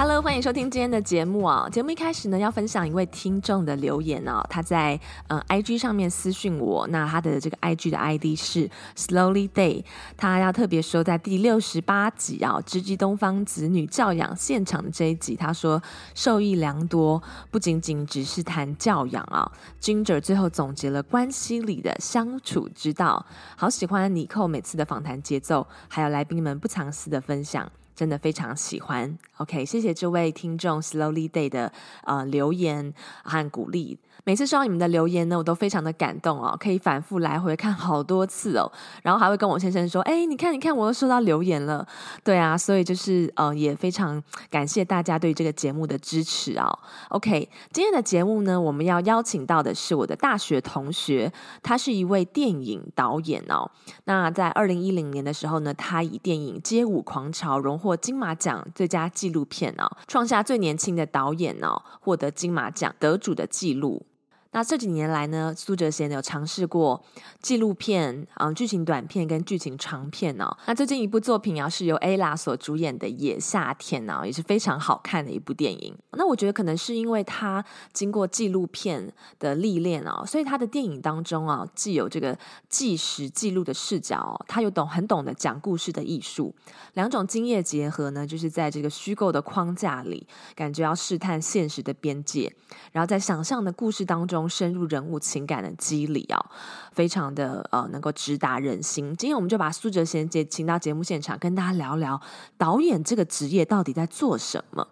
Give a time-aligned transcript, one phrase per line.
[0.00, 1.68] Hello，欢迎收听今天的节目哦。
[1.72, 4.40] 节目一开始呢，要分享一位听众的留言哦。
[4.48, 9.82] 他在嗯 IG 上面私讯我，那他的这个 IG 的 ID 是 Slowly Day。
[10.16, 15.82] 他要特别说，在第六十八集啊，直击东方子女教养现场的这一集，他说
[16.14, 19.50] 受益良多，不仅仅只是谈教养啊。
[19.80, 27.68] Ginger 最后总结了关系里的相处之道，好喜欢尼可每次的访谈节奏，还有来宾们不藏私的分享。
[27.98, 31.72] 真的非常喜欢，OK，谢谢这位听众 Slowly Day 的
[32.04, 33.98] 呃留言和鼓励。
[34.24, 38.70] 每次收到你们的留言呢，我都非常的感动哦，可以反复来回看好多次哦，
[39.02, 41.86] 然后还会跟我先生说：“哎，你看，你看，我又收到留言了。”
[42.22, 46.78] 对啊，所以就是呃，也非常感谢大家对这个节目的支持哦。
[47.08, 53.70] OK，今天的节目呢，我们要邀请到的是我的大学同学，他是一位电影导演哦。
[54.04, 64.04] 那在二零一零年的时候呢，他以电影《街舞狂潮》荣获金马奖最佳纪录片哦，创下最年轻的导演哦获得金马奖得主的纪录。
[64.50, 67.04] 那这几年来呢，苏哲贤有尝试过
[67.42, 70.56] 纪录片、嗯，剧情短片跟剧情长片哦。
[70.66, 75.94] 那最近一部作品啊，是由 Ella 所主演的《野夏天》啊，也是非常好看的一部电影。
[76.12, 82.36] 那我觉得可能是因为他经过纪录片的历练啊，所以他的电影当中啊，既有这个
[82.70, 86.54] 纪实记录的视角，他又懂很懂得讲故事的艺术，
[86.94, 92.50] 两种经验结合呢，就是在这个虚构的框架里，感觉要试探现实的边界，
[92.92, 94.38] 然后在想象的故事当中。
[94.48, 96.44] 深入人物情感的肌理啊，
[96.92, 99.14] 非常的呃，能够直达人心。
[99.16, 102.20] 今天我们就把苏哲贤姐请到节目现场，跟大家聊聊
[102.56, 104.88] 导演这个职业到底在做什么。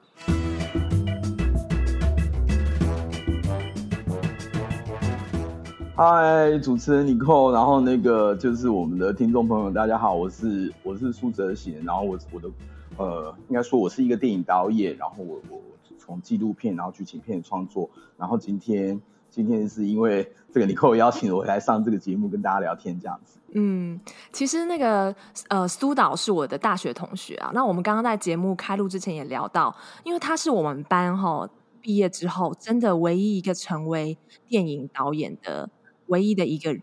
[5.94, 12.50] 嗨，主持人尼可，然后那个就是我们的听众朋友，大家好，我是我是苏哲贤，然后我我的
[12.98, 15.58] 呃，应该说我是一个电影导演，然后我我
[15.98, 17.88] 从纪录片然后剧情片创作，
[18.18, 19.00] 然后今天。
[19.36, 23.38] 今天是因为这个尼可 邀请我来上这个节目，跟大家聊天这样子。
[23.52, 24.00] 嗯，
[24.32, 25.14] 其实那个
[25.48, 27.50] 呃苏导是我的大学同学啊。
[27.52, 31.46] 那我们刚刚在节目开录之前也聊到，因为他是我们班哈
[31.82, 34.16] 毕业之后真的唯一一个成为
[34.48, 35.68] 电影导演的
[36.06, 36.82] 唯一的一个人。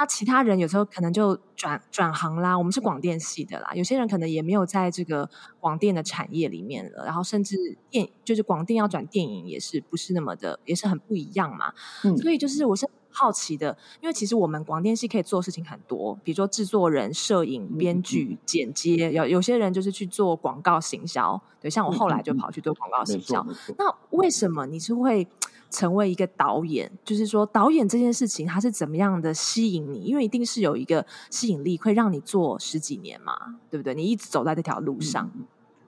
[0.00, 5.28] 那其他人有时候可能就转转行啦，我们是广电系的啦，有些人可能也没有在这个
[5.60, 11.74] 广电的产业里面了，然后甚至电就是广电要转电影也是不是那么的，也是很不一样嘛。
[12.02, 23.46] 嗯，所以就是我是好奇的，因为其实我们广电系可以做事情很多，比如说制作人、摄影、编剧、剪接，有有些人就是去做广告行销，对，像我后来就跑去做广告行销。
[23.76, 25.28] 那为什么你是会？
[25.70, 30.02] 成为一个导演，就是说导演这件事情，它是怎么样的吸引你？
[30.02, 33.94] 因为一定是有一个吸引力，会让你做十几年嘛，对不对？
[33.94, 35.30] 你一直走在这条路上。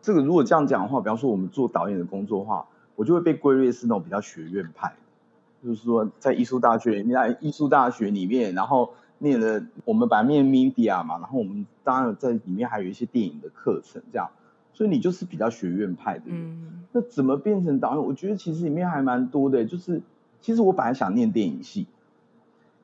[0.00, 2.66] 这个如果这样讲的话，比方说我们做导演的工作的话，
[2.96, 4.94] 我就会被归类是那种比较学院派，
[5.62, 14.28] 就是说在艺术大学，你在艺术大学里面，然后念了我们白面 media 嘛，然后我们当然在里面还有一些电影的课程，这样。
[14.82, 18.04] 所以你就是比较学院派的人，嗯，那怎么变成导演？
[18.04, 20.02] 我觉得其实里面还蛮多的，就是
[20.40, 21.86] 其实我本来想念电影系，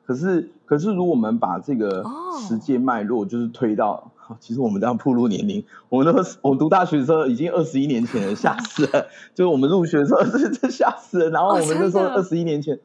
[0.06, 2.04] 可是可是如果我们把这个
[2.46, 9.08] 时间脉络就是推到，哦，其实我们这样暴露年龄，我们都我们读大学的时候已经二十一年前了，吓死了！
[9.34, 11.30] 就是我们入学的时候，这这吓死了。
[11.30, 12.78] 然后我们那时候二十一年前，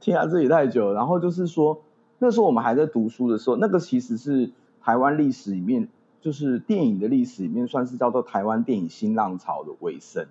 [0.00, 0.94] 天啊，这也太久了。
[0.94, 1.80] 然后就是说，
[2.18, 4.50] 那时候我们还在读书的时候，那个其实是
[4.82, 5.88] 台湾历史里面。
[6.22, 10.26] 就是电影的历史里面，算是叫做台湾电影新浪潮的尾声。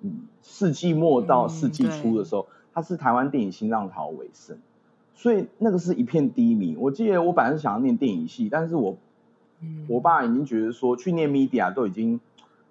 [0.00, 4.56] 嗯，世纪末到世纪初的时候，嗯、它是台湾电影新浪潮尾声，
[5.14, 6.74] 所以那个是一片低迷。
[6.76, 8.96] 我记得我本来是想要念电影系，但是我，
[9.60, 12.18] 嗯、我爸已经觉得说去念 media 都已经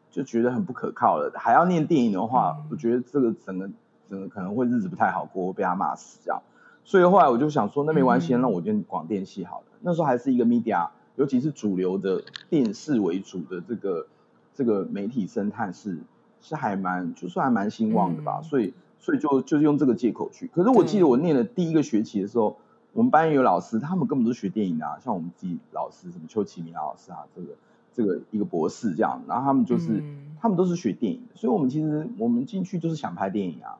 [0.09, 3.69] 就觉得很不可靠了，还要念电影的话，嗯、我觉得这个整个
[4.09, 6.41] 整个可能会日子不太好过，会被他骂死这样。
[6.83, 9.65] 所以后来我就想说，那没关系，那、嗯、我就广电系好了。
[9.81, 10.87] 那时候还是一个 media。
[11.17, 14.07] 尤其是主流的电视为主的这个
[14.55, 15.97] 这个媒体生态是
[16.39, 20.47] 是还蛮就算还蛮兴旺的吧，嗯、所以所以就就是用这个借口去。
[20.47, 22.57] 可是我记得我念了第一个学期的时候，
[22.93, 27.47] 我们班有老师，他们根本都是学电影的啊，像我们自己老师什么邱启明老师啊，这个
[27.93, 33.77] 这个一个博士这样，然后他们就是、嗯、他们都是学电影的，所以我们其实我们进去就是想拍电影啊，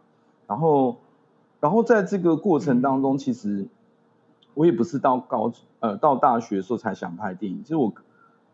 [0.48, 0.98] 然后
[1.60, 3.68] 然后在这个过程当中，其实
[4.58, 7.94] 我也不是到高呃到大学的时候才想拍电影，其实我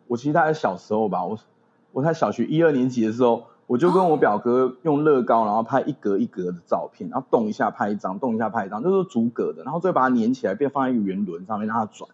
[0.08, 1.40] 我其实大概小时候吧，我
[1.94, 12.10] 我在小学一二年级的时候，我就跟我表哥用乐高，然后拍一格一格的照片，然后动一下拍一张，动一下拍一张，就是逐格的，然后再把它粘起来，变放在一个圆轮上面让它转。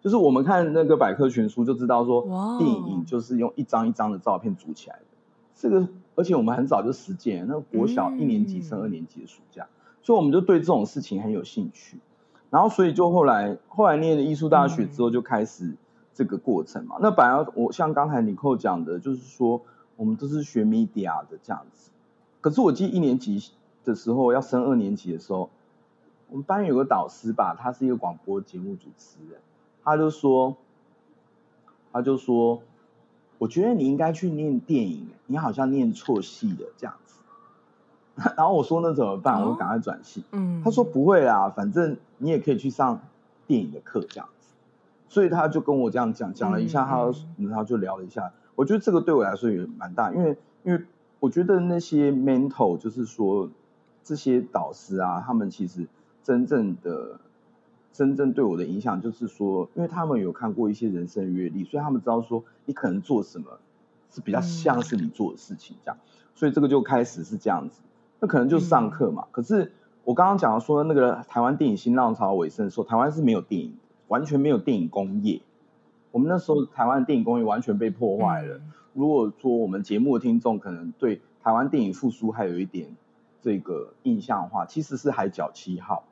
[0.00, 2.22] 就是我们看那个百科全书就知道说，
[2.58, 5.02] 电影就是用一张一张的照片组起来的。
[5.56, 9.66] 这个，而且我们很早就实践，那个国小一年级升二年级的暑假，
[10.02, 11.98] 所以我们就对这种事情很有兴趣。
[12.52, 15.72] 然后，所以就后来后来念了艺术大学之后，就开始
[16.12, 16.96] 这个过程嘛。
[17.00, 19.62] 那本来我像刚才尼寇讲的，就是说
[19.96, 21.90] 我们都是学 media 的这样子。
[22.42, 23.42] 可是我记得一年级
[23.84, 25.48] 的时候要升二年级的时候，
[26.28, 29.40] 我们班有个导师吧，他是一个广播节目主持人。
[29.82, 30.54] 他就说，
[31.90, 32.60] 他就说，
[33.38, 37.01] 我觉得你应该去念电影，你好像念错戏了这样子。
[38.36, 39.40] 然后我说那怎么办？
[39.42, 40.24] 我就赶快转系。
[40.32, 43.00] 嗯，他说不会啦，反正你也可以去上
[43.46, 44.54] 电影的课这样子。
[45.08, 48.32] 所以他就跟我这样讲，讲了一下，他然后就聊了一下。
[48.54, 50.84] 我觉得这个对我来说也蛮大，因为因为
[51.20, 53.50] 我觉得那些 mentor 就是说
[54.02, 55.86] 这些导师啊，他们其实
[56.22, 57.20] 真正的。
[57.94, 63.58] 真正对我的影响就是说，因为他们有看过一些人生阅历，所以他们知道说你可能做什么
[64.10, 65.98] 是比较像是你做的事情这样，
[66.34, 67.82] 所以这个就开始是这样子。
[68.22, 69.26] 那可能就是上课嘛。
[69.32, 69.72] 可是
[70.04, 73.74] 我刚刚讲说那个台湾电影新浪潮尾声的时候，台湾是没有电影，
[74.06, 75.42] 完全没有电影工业。
[76.12, 78.60] 我们那时候台湾电影工业完全被破坏了。
[78.94, 82.94] 如果说我们节目的听众可能对台湾电影复苏还有一点
[83.40, 86.04] 这个印象的话，其实是《海角七号》。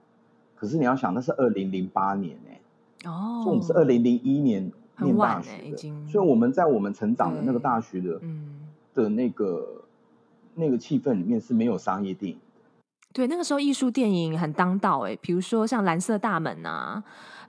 [0.59, 2.61] 可是你要想，那是二零零八年哎、
[3.05, 5.77] 欸，哦，所以我们是二零零一年念大学的，
[6.09, 9.85] 所以我们在我们成长的那个大学的，嗯，的那个
[10.55, 12.61] 那个气氛里面是没有商业电影的。
[13.12, 17.02] 对，那个时候艺术电影很当道哎、欸，比如说像《蓝色大门》啊。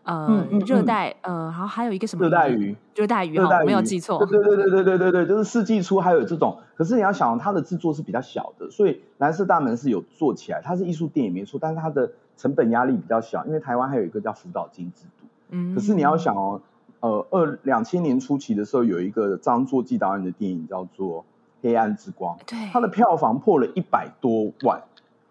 [0.03, 2.25] 呃，热带呃，好，还有一个什么？
[2.25, 4.17] 热带鱼，热带鱼，哈，我没有记错。
[4.25, 6.57] 对对对对对对对，就是世纪初还有这种。
[6.75, 15.27] 可是你要想，它的制作是比较小的，所以蓝色大门是有做起来，它是艺术电影没错，但是它的成本压力比较小，因为台湾还有一个叫辅导金制度。
[15.51, 15.75] 嗯。
[15.75, 16.59] 可是你要想哦，
[17.01, 21.21] 呃，二两千年初期的时候，有一个张作骥导演的电影叫做
[21.61, 24.81] 《黑暗之光》，对，它的票房破了一百多万，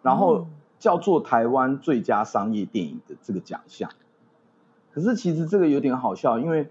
[0.02, 0.46] 然后
[0.78, 3.90] 叫做台湾最佳商业电影的这个奖项。
[4.92, 6.68] 可是其实这个有点好笑，因为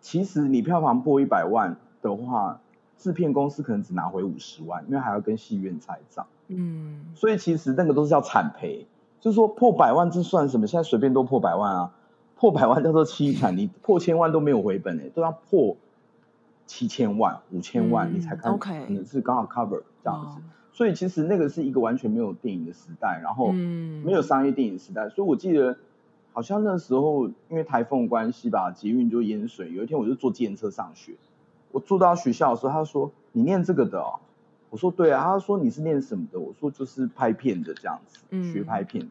[0.00, 2.60] 其实你票房破一百万的话，
[2.98, 6.26] 制片公司可能只拿回五十万，因为还要跟戏院拆账。
[6.48, 8.86] 嗯，所以其实那个都是叫惨赔，
[9.20, 10.66] 就是说破百万这算什么？
[10.66, 11.94] 现在随便都破百万啊，
[12.36, 15.76] 破百万叫做凄惨，你破千万都没有回本诶，都要破
[16.72, 18.52] 七千万、五千万你才看，
[18.86, 20.42] 可能是刚好 cover 这样子。
[20.72, 25.76] 所以其实那个是一个完全没有电影的时代，然后没有商业电影的时代，所以我记得。
[26.34, 29.70] 好像那时候因为台风关系吧，捷运就淹水。
[29.70, 31.12] 有一天我就坐计程车上学，
[31.72, 34.18] 我坐到学校的时候，他说：“你念这个的哦？”
[34.72, 39.10] 我说：“对啊。”他说：“你是念什么的？”我说：“就是拍片的这样子，嗯、学拍片的。”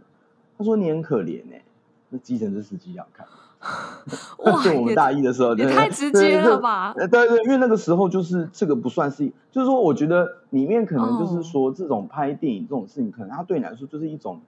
[0.58, 1.62] 他说：“你很可怜哎。”
[2.10, 3.28] 那计程车司机要看，
[4.46, 6.94] 哇，就我们大一的时候，也太直接了吧？
[6.96, 14.42] 对对，对，因为那个时候就是这个不算是，就是说，我觉得里面可能就是说，这种拍电影这种事情，可能他对你来说就是一种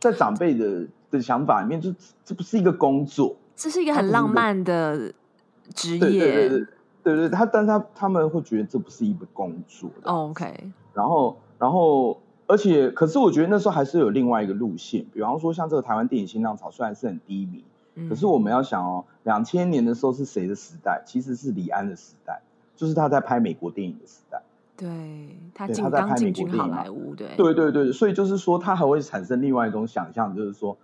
[0.00, 0.86] 在长辈的。
[1.12, 1.94] 的想法里面，就
[2.24, 5.12] 这不是一个工作，这是一个很浪漫的
[5.74, 6.00] 职业。
[6.00, 6.66] 对对对对，
[7.02, 9.90] 对对，他但他他们会觉得这不是一个工作。
[10.04, 10.72] Oh, OK。
[10.94, 17.62] 然后然后，而且可是我觉得那时候还是有另外一个路线，比方说像这个台湾电影新浪潮虽然是很低迷，
[17.94, 21.02] 嗯、可是我们要想哦，两千年的时候是谁的时代？
[21.06, 22.42] 其实是李安的时代，
[22.76, 24.42] 就是他在拍美国电影的时代。
[24.76, 24.88] 对，
[25.54, 30.76] 他进刚进军好莱坞，对对对对，所以就是说他还会产生另外一种想象，就是说。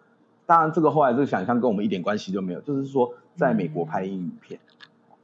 [0.47, 2.61] 当然，这个后来这个想象跟我们一点关系都没有。
[2.63, 4.59] 就是说，在美国拍英语片，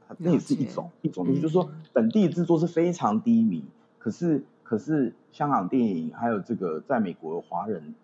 [0.07, 3.57] 嗯、那也是一种一种，就是说本地制作是非常低迷。
[3.65, 7.95] 嗯、可是，可是香港电影还有这个在美国华人，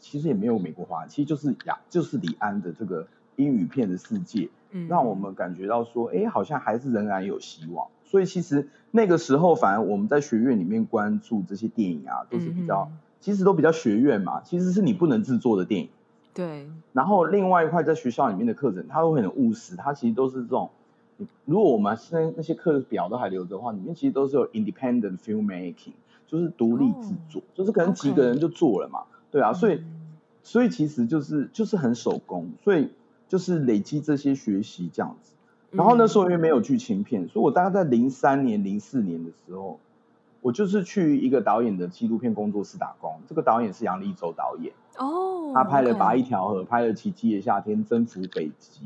[0.00, 7.88] 其实也没有美国华人，其实就是亚，就是李安的这个英语片的世界，嗯、让我们感觉到说，哎，好像还是仍然有希望。
[8.04, 15.88] 所以，其实那个时候，反而我们在学院里面关注这些电影啊，都是比较，嗯、其实都比较学院嘛，其实是你不能制作的电影。
[16.34, 20.70] 对，然后另外一块在学校里面的课程，它会很务实，它其实都是这种。
[21.44, 25.92] 如果我们现在那些课表都还留着的话，里面其实都是有 independent filmmaking，
[26.26, 29.04] 就是独立制作，哦、就是可能几个人就做了嘛。
[29.30, 29.84] 对啊，所以、嗯、
[30.42, 32.90] 所以其实就是就是很手工，所以
[33.32, 35.32] 就是累积这些学习这样子。
[35.70, 39.80] 然后那时候因为没有剧情片，所以我大概在零三年、零四年的时候，
[40.42, 43.18] 我就是去一个导演的纪录片工作室打工。
[43.26, 48.84] 这个导演是杨立州导演哦，他拍了《拔一条河》，拍了《奇迹的夏天》，《征服北极》，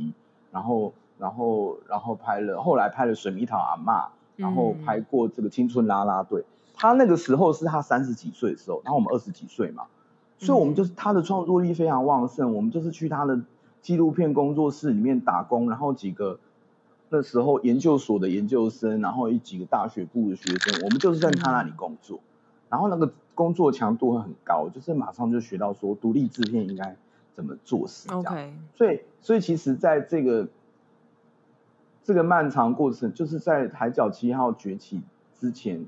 [0.53, 4.05] 然后然后然后拍了后来拍了《水蜜桃阿妈》，
[4.37, 6.43] 然后拍过这个《青春啦啦队》。
[6.77, 9.87] 他那个时候是他三十几岁的时候，然后我们二十几岁嘛，
[10.39, 12.55] 所以我们就是他的创作力非常旺盛。
[12.55, 13.41] 我们就是去他的
[13.87, 16.41] 纪录片工作室里面打工，然后几个。
[17.09, 22.27] 那时候研究所的研究生，然后一几个大学部的学生，我们就是在他那里工作，嗯、
[22.71, 26.97] 然后那个工作强度会很高，就是马上就学到说独立制片应该
[27.37, 28.53] 怎么做事这样。
[28.75, 30.49] 所以所以其实在这个
[32.03, 35.01] 这个漫长过程，就是在《海角七号》崛起
[35.39, 35.87] 之前，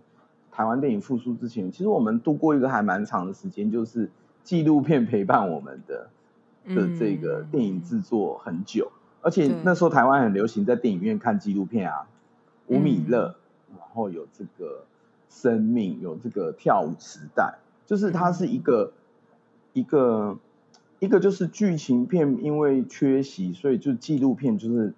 [0.53, 4.09] 台湾电影复苏之前，其实我们度过一个还蛮长的时间，就是
[4.45, 6.09] 纪录片陪伴我们的
[6.67, 8.91] 的这个电影制作很久。
[8.93, 12.07] 嗯而且那时候台湾很流行在电影院看纪录片啊，
[12.69, 13.35] 吴米勒，
[13.77, 14.85] 然后有这个
[15.29, 18.93] 生命，有这个跳舞时代，就是它是一个
[19.73, 20.39] 一个
[21.01, 24.95] 一个就是剧情片，因为缺席，所以就纪录片就是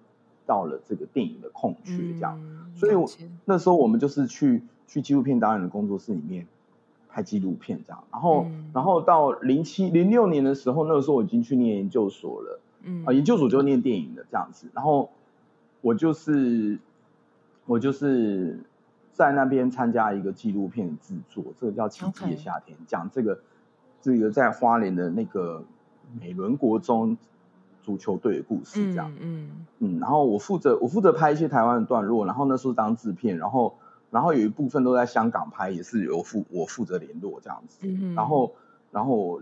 [0.46, 2.38] 到了这个电影的空缺这样，
[2.76, 3.08] 所以我
[3.46, 6.46] 那时候我们就是去去纪录片导演的工作室里面
[7.20, 12.60] 拍纪录片这样，然后然后到零七零六年的时候，那个时候我已经去念研究所了。
[12.82, 15.10] 嗯啊，研究所就念电影的这样子，然后
[15.82, 16.78] 我就是
[17.66, 18.58] 我就是
[19.12, 23.40] 在那边参加一个纪录片的制作，这个叫《奇迹的夏天》.讲这个
[24.00, 25.62] 这个在花莲的那个
[26.18, 27.18] 美伦国中
[27.82, 33.74] 足球队的故事，这样，嗯嗯，嗯，然后我负责我负责拍一些台湾的段落，然后那时候当制片，然后
[34.10, 38.52] 然后有一部分都在香港拍，也是由负我负责联络这样子，嗯，然后
[38.90, 39.40] 然后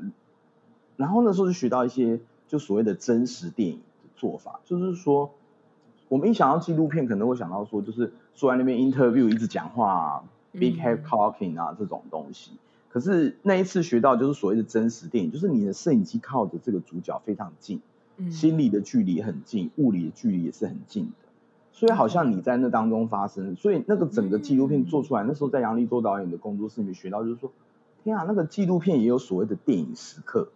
[0.97, 2.21] 然后那时候就学到一些。
[2.51, 5.31] 就所谓的真实电影的做法，就是说，
[6.09, 12.53] 我们一想到纪录片，可能会想到说，就是坐在那边 interview 一直讲话啊，big head talking 啊这种东西。
[12.89, 17.83] 可是那一次学到就是所谓的真实电影，就是你的摄影机靠着这个主角非常近，
[18.31, 21.28] 心理的距离很近，物理的距离也是很近的，
[21.79, 23.55] 所以好像你在那当中发生。
[23.55, 27.53] 所以那个整个纪录片做出来，那时候在杨力州导演的工作室里面学到，就是说，
[28.03, 30.49] 天啊，那个纪录片也有所谓的电影时刻。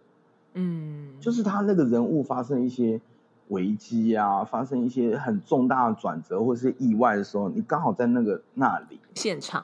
[0.53, 2.99] 嗯，就是他那个人物发生一些
[3.47, 9.63] 危机啊，发生一些很重大的转折或是意外的时候，你刚好在那个那里现场，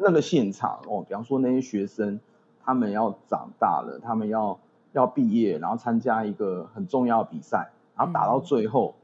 [0.00, 2.18] 那个现场哦，比方说那些学生，
[2.64, 4.58] 他们要长大了，他们要
[4.92, 8.99] 要毕业，然后参加一个很重要的比赛，然后打到最后，嗯、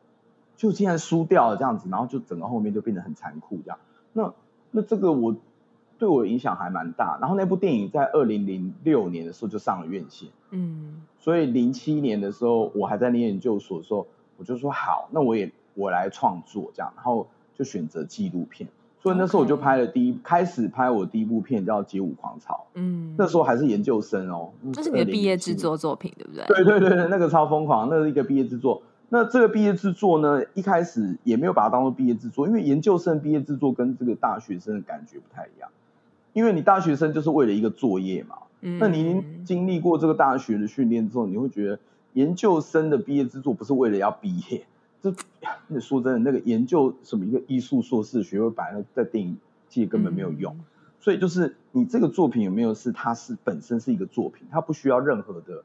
[0.56, 3.78] 就竟然输掉了这样子，然后就整个后面就变得很残酷这样。
[4.12, 4.32] 那
[4.70, 5.36] 那这个我。
[5.98, 18.68] 对我影响还蛮大，然后那部电影在二零零六年的时候就上了院线，嗯，所以零七年的时候我还在念研究所的时候，我就说好，那我也我来创作这样，然后就选择纪录片，
[19.02, 26.44] 所以那时候我就拍了第一.开始拍我第一部片叫《街舞狂潮》，嗯，那时候还是研究生哦，这是你的毕业制作作品对不对？
[26.44, 28.82] 对对对对，那个超疯狂，那是一个毕业制作。
[29.08, 35.70] 那这个毕业制作呢，一开始也没有把它当做毕业制作，因为研究生毕业制作跟这个大学生的感觉不太一样。
[36.32, 41.78] 因为你大学生就是为了一个作业嘛，嗯，那你已经经历过这个大学的训练之后，你会觉得
[42.12, 44.66] 研究生的毕业制作不是为了要毕业，
[45.00, 45.14] 这
[45.68, 50.64] 那说真的，那个研究什么一个艺术硕士学位摆在在电影界根本没有用，嗯，
[51.00, 55.62] 所以就是你这个作品有没有是它是本身是一个作品，它不需要任何的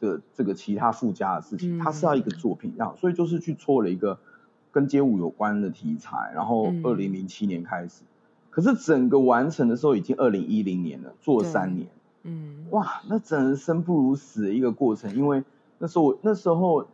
[0.00, 4.18] 的这个其他附加的事情，它是要一个作品然后，所以就是去做了一个
[4.72, 8.02] 跟街舞有关的题材，然后二零零七年开始。
[8.50, 11.86] 可是整个完成的时候已经二零一零年了，做了三年，
[12.24, 15.44] 嗯，哇，那真的生不如死的一个过程，因为
[15.78, 16.84] 那时候我那时候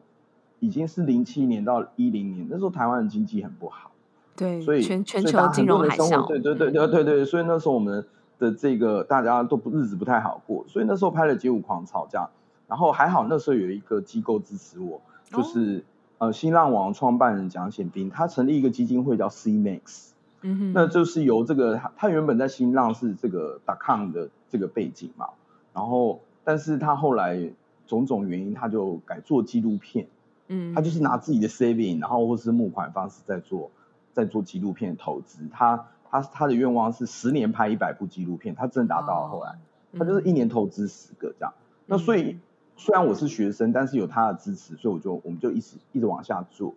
[0.60, 3.90] 已经是零七年到一零年，那时候台湾的经济很不好，
[4.36, 8.04] 对，所以全全球金融海啸，对对对对对对，所以那时候我们
[8.38, 12.28] 的这个大家都不日子不太好过，所以那时候拍了《街舞狂潮》这样，
[12.68, 15.84] 然后还好那时候有一个机构支持我，就是、
[16.18, 20.10] 哦、呃新浪网创办人蒋显斌，他成立一个基金会叫 CMAX。
[20.42, 25.30] 嗯，那就是由这个他他原本在新浪是这个 .com 的这个背景嘛，
[25.72, 27.50] 然后但是他后来
[27.86, 30.06] 种种原因，他就改做纪录片，
[30.48, 33.70] 嗯，他就是拿自己的 saving，然后或是募款方式在做
[34.12, 39.52] 在做纪录片投资，他他他的愿望是十年拍一百部纪录片，他真的达到了后来，
[39.92, 42.38] 哦，他就是一年投资十个这样，嗯，那所以
[42.76, 46.74] 虽然我是学生，但是有他的支持，所以我就我们就一直一直往下做，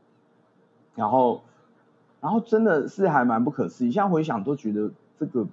[0.96, 1.42] 然后。
[2.22, 5.48] 然后真的是还蛮不可思议，现在回想都觉得这个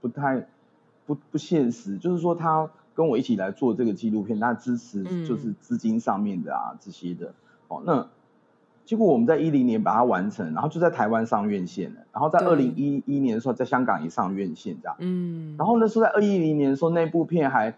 [0.00, 0.44] 不太
[1.06, 1.98] 不不现实。
[1.98, 7.32] 就是说他跟我一起来做这个纪录片，他支持就是资金上面的啊这些的。
[7.68, 8.08] 哦，那
[8.84, 14.96] 结果我们在一零年把它完成，然后就在台湾上院线了，然后在二零一一年的时候在香港也上院线这样。
[14.98, 15.54] 嗯。
[15.56, 17.76] 然后那时候在二一零年的时候，那部片还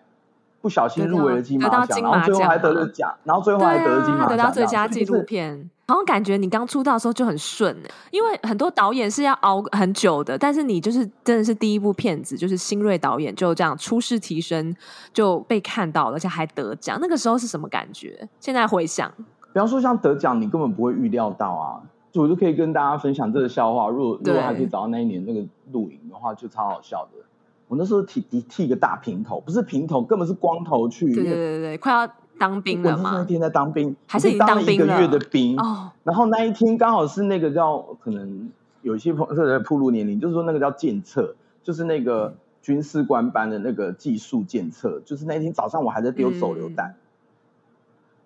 [0.61, 5.71] 不小心入围了金马奖，然后最后还得了奖，然后最后还得了金马奖，啊、得到最佳纪录片。
[5.89, 7.77] 好像感觉你刚出道的时候就很顺，
[8.11, 14.75] 因为很多导演是要熬很久的，但是你就是真的是第一部片子，就是新锐导演就这样初试提升
[15.13, 16.99] 就被看到了，而且还得奖。
[17.01, 18.29] 那个时候是什么感觉？
[18.41, 19.09] 现在回想，
[19.53, 21.81] 比方说像得奖，你根本不会预料到啊。
[22.11, 27.23] 就我就可以跟大家分享这个笑话，如果如果还可以找到那一年那个录影的话，就超好笑的。
[27.69, 31.07] 我那时候剃剃个大平头，不是平头，根本是光头去。
[31.15, 32.11] 对对对对，快要。
[32.39, 33.13] 当兵了吗？
[33.15, 34.73] 我那天在当兵，还是当兵了？
[34.73, 35.59] 一个月的兵。
[35.59, 35.91] 哦。
[36.05, 38.51] 然后那一天刚好是那个叫可能
[38.83, 45.01] 有一些朋友在铺路年龄，就是说那个叫检测，就是那个军事官班的那个技术检测。
[45.07, 46.97] 就是那一天早上我还在丢手榴弹，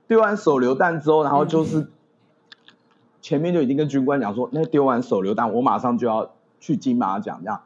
[0.09, 1.87] 丢、嗯、 完手榴弹之后，然后就是
[3.23, 7.39] 前面就已经跟军官讲说，那丢完手榴弹，我马上就要去金马奖。
[7.45, 7.63] 这样，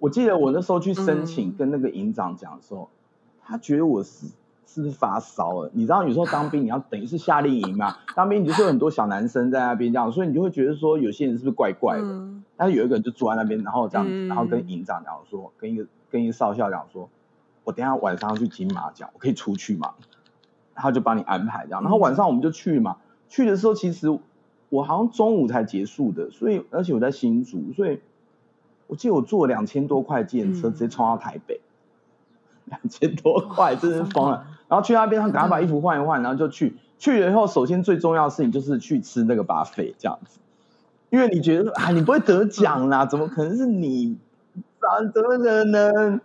[0.00, 4.26] 我记得我那时候去申请，跟那个营长讲的时候，嗯、他觉得我是。
[4.72, 5.70] 是不是发烧了？
[5.74, 7.96] 你知道有时候当兵你要等于是夏令营嘛？
[8.14, 12.04] 当兵你就是有很多小男生在那边这样，所以你就会觉得说有些人是不是怪怪的？
[12.04, 17.08] 嗯、但是有一个人就坐在那边，然后这样子，嗯、然后跟营长讲说，跟一个跟一个少校讲说，
[17.64, 19.94] 我等一下晚上要去金马奖，我可以出去吗？
[20.76, 22.98] 然后就帮你安排这样，然后晚上我们就去嘛。
[23.28, 24.20] 去的时候其实
[24.68, 27.98] 我好像中午才结束的，所以而且我在新竹，所以
[28.90, 31.54] 我记得我坐两千多块计程车直接冲到台北。
[31.54, 31.66] 嗯
[32.66, 34.46] 两千多块，真是疯了。
[34.68, 36.76] 然后去那边，他赶快把衣服换一换，然后就去。
[37.00, 40.38] 去了以后，首先最重要的事情就是去吃那个 buffet 这样子，
[41.08, 44.18] 因为你觉得啊，你不会得奖啦，怎么可能是你？
[44.78, 46.20] 啊怎么可能？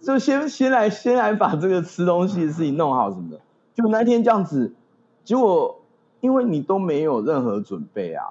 [0.00, 3.38] 就先先来先来把这个吃东西的事情弄好什么的。
[3.76, 4.74] 就那天这样子，
[5.22, 5.82] 结果
[6.20, 8.24] 因为你都没有任何准备啊。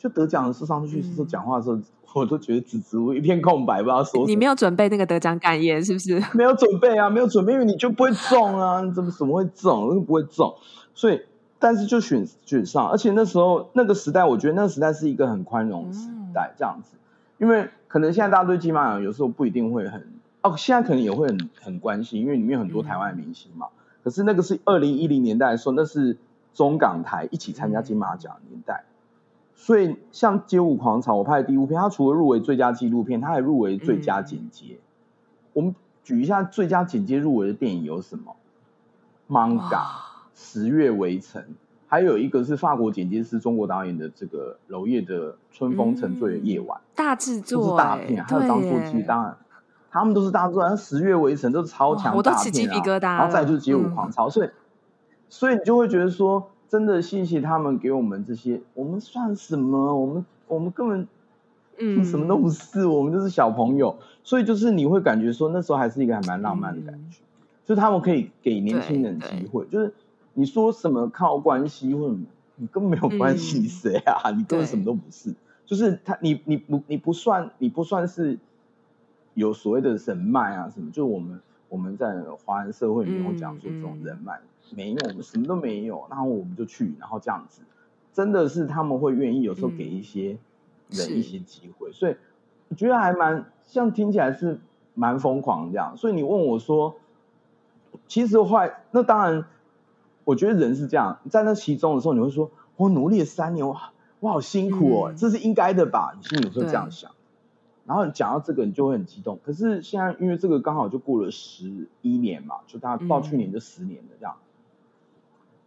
[0.00, 4.26] 就得奖的时候上去是说讲话的时候，嗯、我都觉得支支吾吾一片空白，不知道说。
[4.26, 6.18] 你没有准备那个得奖感言是不是？
[6.32, 9.88] 没有准备啊，没有准备，因为你就不会中啊，你怎么怎么会中？
[9.90, 10.54] 那个不会中，
[10.94, 11.20] 所以
[11.58, 16.96] 但是就选选上，而且那时候那个时代，我觉得那个时代是一个很宽容的时代，这样子。
[16.96, 20.08] 嗯、因为可能现在大家对金马奖有时候不一定会很
[20.40, 23.66] 哦，现在可能也会很很关心，因为里面有很多台湾的明星嘛。
[23.66, 26.16] 嗯、可是那个是二零一零年代的时候，那是
[26.54, 28.84] 中港台一起参加金马奖的年代。
[29.62, 34.64] 所以，像《街舞狂潮》，我拍的第一部片，它除了入围最佳纪录片，它还入围最佳剪接。
[34.72, 34.80] 嗯、
[35.52, 38.34] 我们举一下最佳剪接入围的电影有什么
[39.28, 39.82] ？Manga、
[40.34, 41.44] 十月围城，
[41.88, 48.24] 还有一个是法国剪接师、中国导演的这个娄烨的《春风沉醉的夜晚》，嗯、大制作，都是大片。
[48.24, 49.36] 还有张作骥，当然
[49.90, 50.66] 他们都是大制作。
[50.66, 53.02] 像《十月围城》都是超强大片、啊，我都起鸡皮疙瘩。
[53.02, 54.50] 然后再就是《街舞狂潮》嗯，所以，
[55.28, 56.49] 所以你就会觉得说。
[56.70, 59.92] 真的谢谢他们给我们这些，我们算什么？
[59.92, 61.08] 我们我们根本
[61.78, 63.98] 嗯什么都不是，嗯、我们就是小朋友。
[64.22, 69.66] 所以就是你会感觉说那时候还是一个还蛮浪漫的感觉，嗯、就是他们可以给年轻人机会。
[69.66, 69.92] 就是
[70.32, 72.14] 你说什么靠关系或者
[72.54, 74.30] 你根本没有关系，谁啊？
[74.30, 75.34] 嗯、你根本什么都不是。
[75.66, 78.38] 就是他，你你不你不算你不算是
[79.34, 80.88] 有所谓的人脉啊什么？
[80.92, 84.40] 就是我们我们在华人社会里面会讲说这种人脉。
[84.76, 87.62] 没有，我们什么都没有，然后我们就去，然后这样子，
[88.12, 90.38] 真的是他们会愿意有时候给一些
[90.88, 92.16] 人一些机会，嗯、所以
[92.68, 94.60] 我觉得还蛮像听起来是
[94.94, 95.96] 蛮疯狂这样。
[95.96, 96.96] 所以你问我说，
[98.06, 99.44] 其实坏，那当然，
[100.24, 106.14] 我觉得人是这样，在那其中的时候，你会说我努力了三年，哇，我好辛苦哦，嗯、这是应该的吧？
[106.16, 107.10] 你心里有时候这样想。
[107.86, 109.40] 然后你讲到这个，你就会很激动。
[109.44, 114.36] 可是现在因为这个刚好就过了十一年嘛，就大概到去年就十年了这样。
[114.38, 114.46] 嗯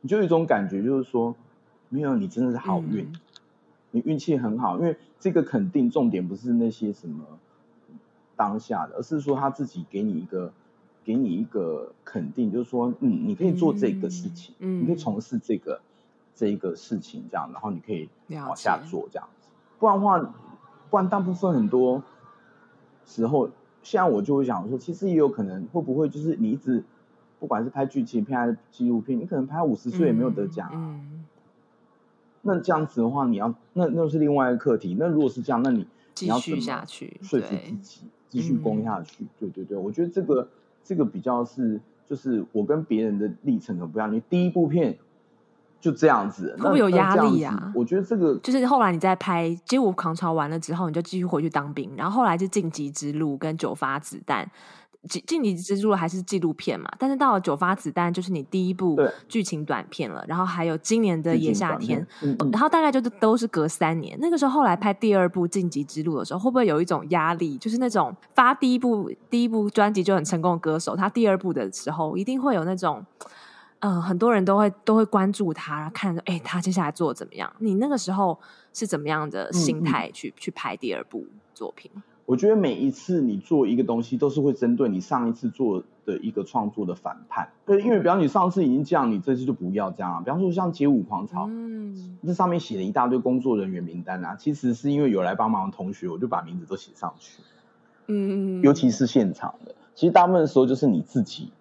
[0.05, 1.33] 你就有一种感觉，就是说，
[1.87, 3.19] 没有你真的是好运，嗯、
[3.91, 7.23] 你运气很好，因为这个肯定重点不是那些什么
[8.35, 10.51] 当下的，而是说他自己给你一个，
[11.05, 15.79] 给你一个肯定，就是说，嗯，你可以做这个事情，嗯，你可以从事这个
[16.35, 19.47] 这一个事情，这样，然后你可以往下做这样子，
[19.79, 20.19] 不然的话，
[20.89, 22.03] 不然大部分很多
[23.05, 23.49] 时候，
[23.81, 26.83] 现在我就会想说，其实也有可能会不会就是你一直。
[27.43, 30.71] 不管是拍剧情片还是纪录片，你可能拍五十岁也没有得奖啊。
[30.75, 31.25] 嗯嗯、
[32.43, 34.95] 那这样子的话，你要那那是另外一个课题。
[34.97, 35.85] 那如果是这样，那你
[36.21, 39.25] 你要继续下去，说服自己继续攻下去。
[39.37, 40.47] 对对对，我觉得这个
[40.85, 44.09] 这个比较是，就是我跟别人的历程很不一样。
[44.09, 44.97] 你第一部片
[45.81, 47.73] 就这样子，会不会有压力啊？
[47.75, 54.45] 我觉得这个就是后来你在拍《街舞狂潮》完了之后，你就继续回去当兵，然后后来就《晋级之路》跟《九发子弹》。
[55.07, 64.17] 进击之路还是纪录片嘛，但是到了九发子弹就是你第一部剧情短片了，然后还有今年的野夏天，嗯嗯、然后大概就是都是隔三年。
[64.21, 67.57] 那个时候后来拍第二部晋级之路的时候，会不会有一种压力？
[67.57, 73.05] 就是那种发第一部第一部专辑就很成功的歌手，他第二部的时候一定会有那种，
[73.79, 77.51] 嗯、呃，很多人都会都会关注他，看哎他接下来做的怎么样？
[77.59, 78.39] 你那个时候
[78.73, 81.91] 是怎么样的心态去、嗯、去拍第二部作品？
[82.25, 87.49] 我觉得每一次你做一个东西，都是会针对你上一次做的一个创作的反叛。
[87.65, 90.21] 对，因为比方你上次已经这样，你这次就不要这样啊。
[90.21, 97.41] 比方说像街舞狂潮，嗯，这上面写了一大堆工作人员名单啊，其实是因为有来帮忙的同学，我就把名字都写上去。
[98.07, 101.51] 嗯，尤其是现场的，其实大部分的时候就是你自己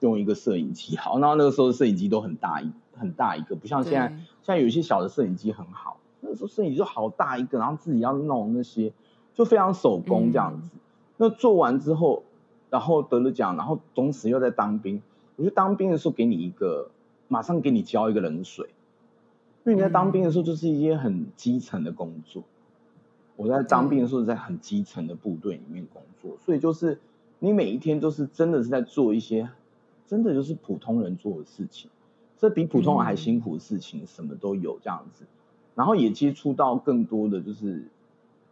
[0.00, 8.92] 用一个摄影机好，然后那个时候摄影机都很大一很大一个，不像现在，现在有一些小的摄影机很好，那个时候摄影机就好大一个，然后自己要弄那些。
[9.34, 10.80] 就非常手工这样子，嗯、
[11.16, 12.22] 那做完之后，
[12.70, 15.02] 然后得了奖，然后同时又在当兵。
[15.34, 16.88] 我觉得当兵的时候给你一个，
[17.26, 18.68] 马上给你浇一个冷水，
[19.64, 22.42] 因为你在当兵的时候就是一些很基层的工作。
[22.42, 22.46] 嗯、
[23.34, 27.00] 我在当兵的时候在很基层的部队里面工作，所以就是
[27.40, 29.50] 你每一天都是真的是在做一些，
[30.06, 31.90] 真的就是普通人做的事情，
[32.38, 35.24] 这比普通人还辛苦的事情，什么都有这样子，
[35.74, 37.88] 然后也接触到更多的就是。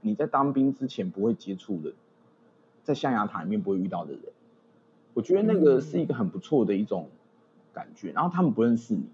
[0.05, 1.93] 你在当兵之前不会接触的，
[2.83, 4.21] 在象牙塔里面不会遇到的人，
[5.15, 7.09] 我觉得那个是一个很不错的一种
[7.73, 8.11] 感觉。
[8.11, 9.05] 然后他们不认识你，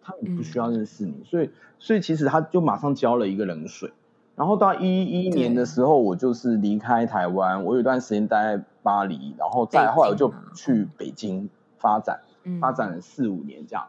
[0.00, 3.92] 他们不需要认识你，所以所以其实他就马上浇了一个冷水。
[4.36, 12.20] 然后到一一年的时候，我就是离开台湾，我有一段时间待在巴黎，然后再后来我就去北京发展，
[12.60, 13.88] 发展了四五年这样。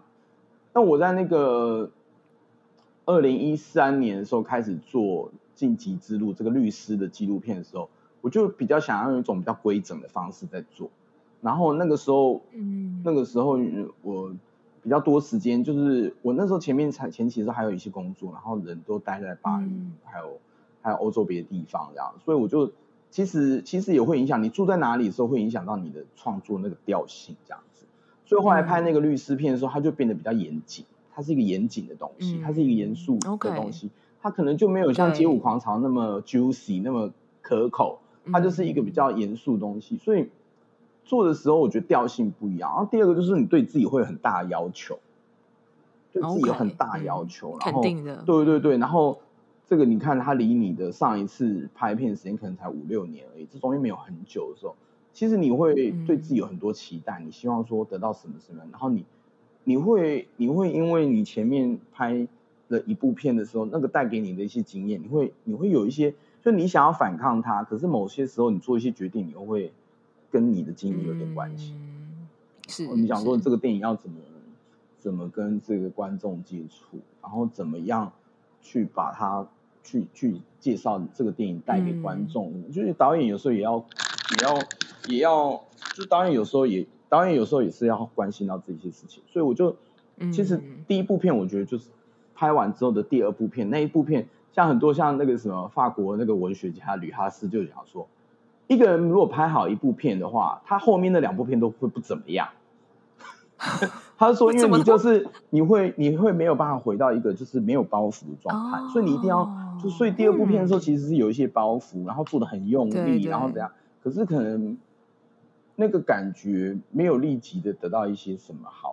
[0.73, 1.91] 那我在那个
[3.05, 5.31] 二零一三年的时候开始做。
[5.63, 10.89] 进击之路这个律师的纪录片的时候，我就比较想要用一种比较规整的方式在做。
[11.39, 13.57] 然后那个时候，嗯，那个时候
[14.01, 14.35] 我
[14.81, 20.37] 比较多时间，就是我那时候前面前前期的时候还有一些工作，然后人都待在巴黎，嗯、还有
[20.81, 22.73] 还有欧洲别的地方这样，所以我就
[23.09, 27.85] 其实其实也会影响你住在哪里的时候，会影响到你的创作那个调性这样子。
[28.25, 33.87] 所以后来拍那个律师片的时候，它就变得比较严谨，它是一个严谨的东西，它是一个严肃的东西。
[33.87, 37.99] 嗯 okay 它可能就没有像街舞狂潮那么 juicy 那么可口，
[38.31, 40.29] 它就是一个比较严肃的东西，所以
[41.03, 42.71] 做的时候我觉得调性不一样。
[42.71, 44.97] 然后第二个就是你对自己会有很大的要求，
[46.13, 47.81] 对自己有很大的要求，然后
[48.25, 49.19] 对对对，然后
[49.67, 54.77] 这个你看它离你的上一次拍片时间可能才五六年而已，这中间没有很久的时候，
[55.11, 59.03] 其实你会对自己有很多期待，你希望说得到什么什么，然后你
[59.65, 62.25] 你会你会因为你前面拍。
[62.69, 69.71] 的一部片的时候，那个带给你的一些经验，你会你会有一些，就你想要反抗它，可是某些时候你做一些决定，你又会
[70.31, 71.73] 跟你的经历有点关系。
[71.75, 72.27] 嗯、
[72.67, 74.15] 是，你想说这个电影要怎么
[74.97, 78.11] 怎么跟这个观众接触，然后怎么样
[78.61, 79.45] 去把它
[79.83, 83.85] 去去介绍这个电影带给观众，嗯、就是导演有时候也要
[84.39, 84.59] 也要
[85.07, 85.63] 也要，
[85.95, 89.75] 就导演有时候也导演有时候也是要关心到这些事情，所以我就
[90.31, 91.89] 其实第一部片我觉得就是。
[92.35, 98.07] 拍完之后的第二部片，那一部片像很多像那个什么法国那个文学家吕哈斯就讲说，
[98.67, 102.49] 一个人如果拍好一部片的话，他后面的两部片都会不怎么样。
[104.17, 109.49] 他说，因为你就是你会你会没有办法回到一个就是没有包袱的状态，所以你一定要
[109.81, 113.71] 就所以第二部片的时候其实是有一些包袱，然后做的很用力，然后怎样？
[114.03, 114.77] 可是可能
[115.75, 118.92] 那个感觉没有立即的得到一些什么好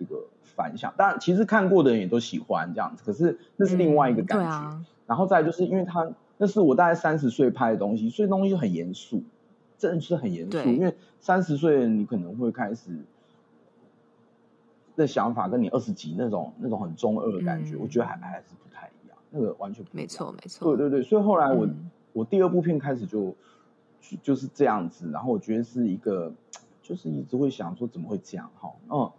[0.00, 0.24] 这个。
[0.52, 4.44] 反响，当然其实看过的人也都喜欢这样子，可是那是另外一个感觉。
[4.44, 9.22] 嗯啊、然后再就是，因为他那是我大概三十岁拍的东西，所以东西很严肃，
[9.78, 10.58] 真的是很严肃。
[10.68, 12.90] 因为三十岁你可能会开始
[14.96, 19.90] 的想法跟你二十几那种那种很中二的感觉，嗯、我觉得还还是不太一样，那个完全不。
[19.96, 20.76] 没错没错。
[20.76, 23.34] 对对对，所以后来我、嗯、我第二部片开始就
[24.20, 26.30] 就是这样子，然后我觉得是一个
[26.82, 29.10] 就是一直会想说怎么会这样哈嗯。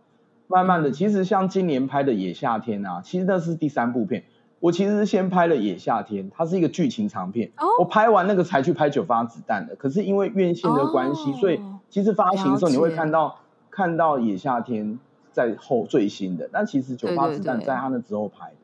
[0.52, 4.24] 慢慢的，其实像今年拍的《野夏天》啊，其实那是第三部片。
[4.60, 7.50] 我其实是先拍了《野夏天》，它是一个剧情长片。
[7.58, 7.66] 哦。
[7.80, 9.76] 我拍完那个才去拍《九发子弹》的。
[9.76, 11.60] 可是因为院线的关系，哦、所以
[11.90, 13.40] 其实发行的时候你会看到
[13.72, 14.86] 看到《野夏天》
[15.32, 18.56] 在后最新的，但其实《九发子弹》在他那之后拍的。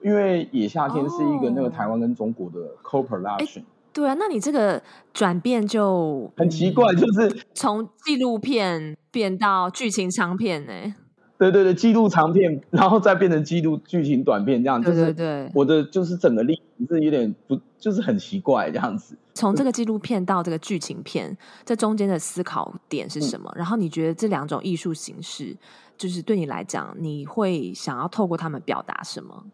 [0.00, 3.62] 对对对，因为《野夏天》是一个那个台湾跟中国的 co-production。
[3.92, 4.80] 对啊，那你这个
[5.12, 10.94] 转变就很奇怪，就是从纪录片变到剧情长片呢？
[11.38, 19.14] 对对对，记录长片，然后再变成记录剧情短片，这样就是对我的就是整个历程是有点不就是很奇怪这样子。
[19.34, 23.52] 从这个纪录片到这个剧情片，这中间的思考点是什么？
[23.54, 25.54] 嗯、然后你觉得这两种艺术形式，
[25.98, 29.44] 就是对你来讲，你会想要透过他们表达什么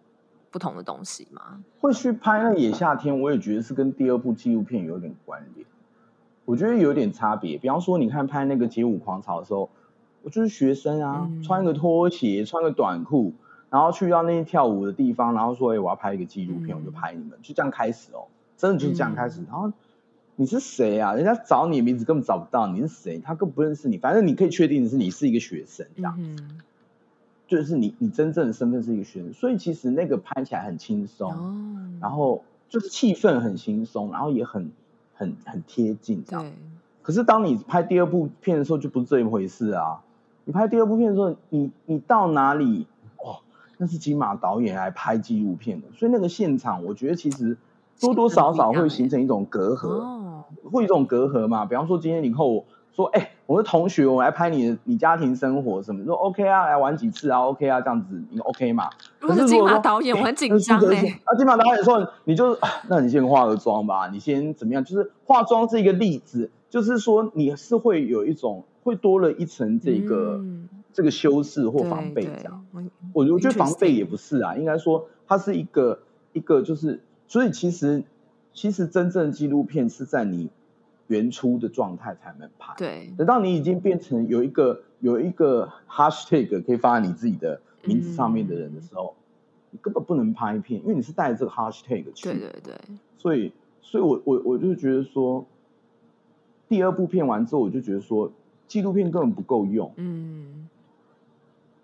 [0.52, 1.64] 不同的东西吗？
[1.80, 5.66] 会去拍那《野夏天》，我也觉得是跟第二部纪录片有点关联。
[6.44, 7.58] 我觉得有点差别。
[7.58, 9.68] 比方说，你看拍那个《街舞狂潮》的时候。
[10.22, 13.32] 我就是学生啊，嗯、穿个拖鞋，穿个短裤，
[13.70, 19.40] 然后去到那些跳舞的地方，然后说：“哎、欸，我要拍一个纪录片，嗯、我就拍你们。”就这样开始哦，真的就是这样开始。
[19.40, 19.72] 嗯、然后
[20.36, 21.14] 你是谁啊？
[21.14, 23.18] 人家找你的名字根本找不到，你是谁？
[23.18, 23.98] 他根本不认识你。
[23.98, 26.16] 反正你可以确定的是，你是一个学生，这样。
[26.18, 26.60] 嗯、
[27.48, 29.32] 就是你，你真正的身份是一个学生。
[29.32, 31.54] 所以其实那个拍起来很轻松，哦、
[32.00, 34.70] 然后就是气氛很轻松，然后也很
[35.14, 36.52] 很很贴近这样。
[37.02, 40.02] 可是当你拍第二部片的时候，就不是这一回事啊。
[40.44, 42.86] 你拍第二部片的时候，你你到哪里？
[43.18, 43.38] 哦，
[43.78, 47.56] 那是金马导演来拍纪录片的，所以那个现场，我觉得其实
[48.00, 51.64] 多多少少会形成一种隔阂，哦、会有一种隔阂嘛。
[51.64, 58.90] 比方说，今天你和我说，哎、欸，我的同学，我来拍你的你家庭生活什么，说 OK 啊，来玩几次啊，OK 啊，这样子，你 OK 嘛？
[59.20, 61.20] 可是金马导演，我很紧张哎。
[61.24, 64.84] 啊，金马导演说，你就，那你先化个妆吧，你先怎么样？
[64.84, 68.64] 就是化妆是一个例子，就是说你是会有一种。
[68.82, 72.66] 会多了一层这个、嗯、这个修饰或防备，这样。
[73.12, 76.00] 我我觉得防备也不是啊，应该说它是一个
[76.32, 78.02] 一个就是，所以其实
[78.52, 80.50] 其实真正纪录片是在你
[81.06, 82.74] 原初的状态才能拍。
[82.76, 92.24] 对，等到你已经变成有一个有一个 hashtag 可以发在你自己的名字上面的人的时候，嗯、你根本不能拍片，因为你是带着这个 hashtag 去。
[92.24, 92.74] 对对对。
[93.16, 95.46] 所以，所以我我我就觉得说，
[96.68, 98.32] 第二部片完之后，我就觉得说。
[98.72, 99.92] 纪录片根本不够用。
[99.96, 100.66] 嗯，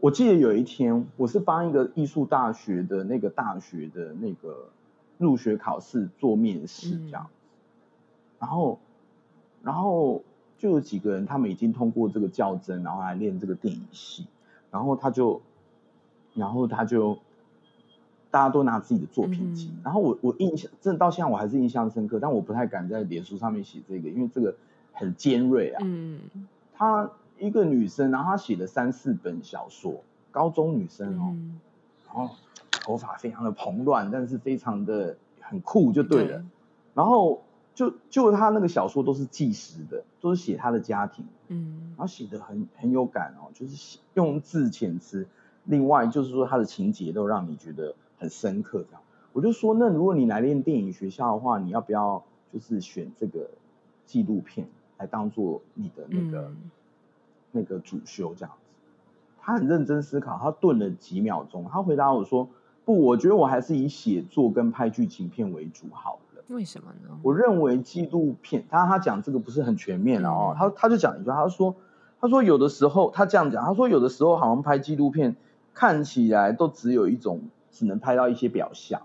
[0.00, 4.70] 我记得有一天，我是帮一个艺术大学的那个大学的那个
[5.18, 7.28] 入学考试做面试，这样。
[7.28, 7.36] 嗯、
[8.38, 8.78] 然后，
[9.62, 10.22] 然后
[10.56, 14.26] 就有几个人，他们已经通过这个较真，然后来练这个电影系。
[14.70, 15.42] 然后他就，
[16.32, 17.18] 然后他就，
[18.30, 19.70] 大家都拿自己的作品集。
[19.74, 24.56] 嗯、然后我我印象，真的到现在我还是印象深刻，但我不太敢在脸书上面写这个，因为这个
[24.94, 25.82] 很尖锐啊。
[25.84, 26.20] 嗯。
[26.78, 31.60] 她一个女生，然后她写了三四本小说，高中女生哦，嗯、
[32.06, 32.34] 然后
[32.70, 36.38] 头发非常的蓬乱，但是非常的很酷就对了。
[36.38, 36.44] 对，
[36.94, 37.42] 然后
[37.74, 45.26] 就就她那个小说都是纪实的，都是写她的家庭，嗯，然后写的很很有感哦，就是用字遣词，
[45.64, 49.02] 另外就是说她的情节都让你觉得很深刻这样。
[49.32, 53.50] 我就说，那如果你来练电影学校的话，你要不要就是选这个
[54.06, 54.68] 纪录片？
[54.98, 56.56] 来当做你的那个、嗯、
[57.52, 58.60] 那个主修这样子，
[59.40, 62.48] 他很认真思考，他顿了几秒钟，他回答我说
[62.84, 67.18] ：“不，我觉得我还是以写作跟拍剧情片为主好了。”为什么呢？
[67.22, 71.76] 我认为纪录片，他他讲这个不是很全面了哦，嗯、他他就讲一句，他说
[72.20, 75.36] ：“他说有的时候他这样讲，他说有的时候好像拍纪录片
[75.74, 79.02] 看起来都只有一种，只能拍到一些表象。”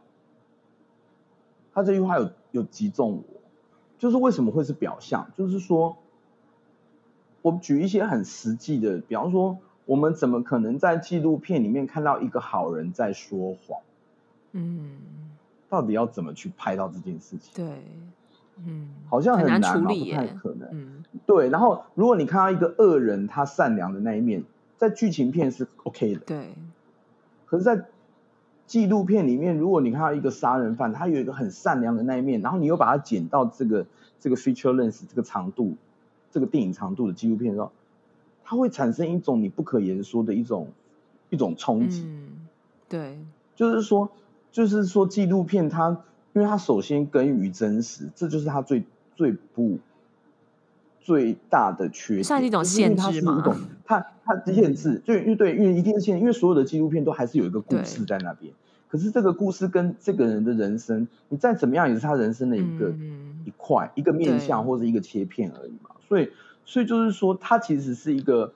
[1.73, 3.42] 他这句话有有击中我。
[3.97, 5.31] 就是为什么会是表象？
[5.37, 5.97] 就是说，
[7.41, 13.79] 我举一些很实际的，比方说，我们怎么可能在纪录片里面看到一个好人在说谎？
[14.51, 14.97] 嗯，
[15.69, 17.53] 到底要怎么去拍到这件事情？
[17.55, 17.83] 对，
[18.65, 20.69] 嗯，好像很难，很难处理，不太可能。
[20.71, 21.49] 嗯，对。
[21.49, 24.43] 然后，如果你看到一个恶人，他善良的那一面，
[24.77, 26.21] 在剧情片是 OK 的。
[26.21, 26.53] 对。
[27.45, 27.85] 可是，在
[28.73, 33.85] 纪录片里面，如果你看到一个杀人犯，他有一个很善良的那一面，然后你又把它剪到这个
[34.19, 35.75] 这个 feature length 这个长度，
[36.31, 37.71] 这个电影长度的纪录片的时候，
[38.43, 40.69] 它会产生一种你不可言说的一种
[41.29, 42.01] 一种冲击。
[42.03, 42.47] 嗯，
[42.89, 43.19] 对，
[43.55, 44.09] 就是说，
[44.51, 45.95] 就是说纪录片它，
[46.33, 48.83] 因为它首先根于真实，这就是它最
[49.15, 49.77] 最不
[50.99, 53.55] 最大的缺点，算是一种限制吗？
[53.85, 58.51] 它它的限制，就因为对，因为一定是限制，因为所有的纪录片都还是有一个故事在那边。
[58.93, 65.89] 对可是这个故事跟这个人的人生，你再怎么样也是他人生的一个、嗯、一块一个面向或者一个切片而已嘛。
[66.07, 66.29] 所以
[66.63, 68.53] 所以就是说，它其实是一个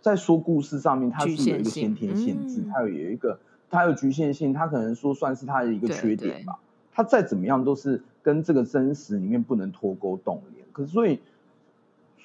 [0.00, 6.60] 在说故事上面，它是有一个先天限制，它有有一个它有局限性，它可能说算是它的一个缺点吧。
[6.92, 10.64] 它再怎么样都是跟这个真实里面不能脱钩动连。
[10.72, 11.18] 可是所以。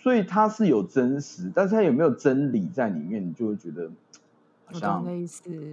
[0.04, 3.90] 所以它是有真实，但是它有没有真理在里面，你就会觉得
[4.66, 5.06] 好像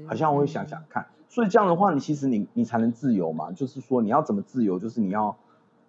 [0.07, 1.07] 好像我会想想看。
[1.29, 3.51] 所以这样的话，你其实你你才能自由嘛。
[3.53, 5.37] 就是说你要怎么自由，就是你要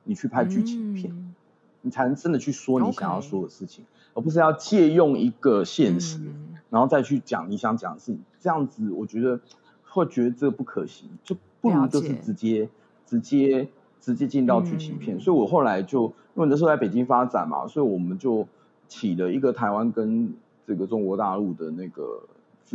[0.03, 1.35] 你去拍剧情片，嗯、
[1.81, 3.85] 你才能真的去说你想要说的事情.
[4.15, 6.19] 而不是要借用一个现实，
[6.69, 9.39] 然后再去讲你想讲的事情，这样子我觉得
[9.83, 12.69] 会觉得这个不可行，就不如就是直接
[13.07, 13.67] 直接
[13.99, 15.17] 直接进到剧情片。
[15.17, 18.47] 嗯、所以我后来就因为那时候在北京发展嘛，所以我们就
[18.87, 20.31] 起了一个台湾跟
[20.67, 22.21] 这个中国大陆的那个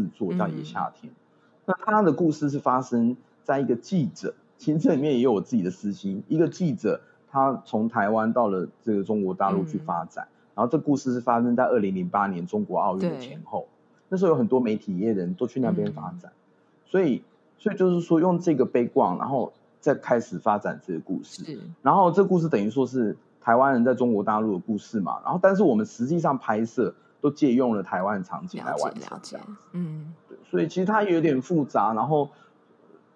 [0.03, 1.13] 制作叫《野夏天》。
[1.17, 1.19] 嗯、
[1.67, 7.01] 那他的故事是发生在一个记者，其实这里面也有我自己的私心，一个记者。
[7.31, 13.69] 他从台湾到了这个中国大陆去发展，嗯、然后这故事是发生在二零零八年中国奥运的前后，
[14.09, 16.41] 那时候有很多媒体业人都去那边发展，嗯、
[16.87, 17.23] 所以
[17.59, 32.31] 所以就是说用这个 background，然后再开始发展这个故事，然后这故事等于说是台湾人在中国大陆的故事嘛，然后但是我们实际上拍摄都借用了台湾场景来完成，了解，了解嗯，对，所以其实它有点复杂，然后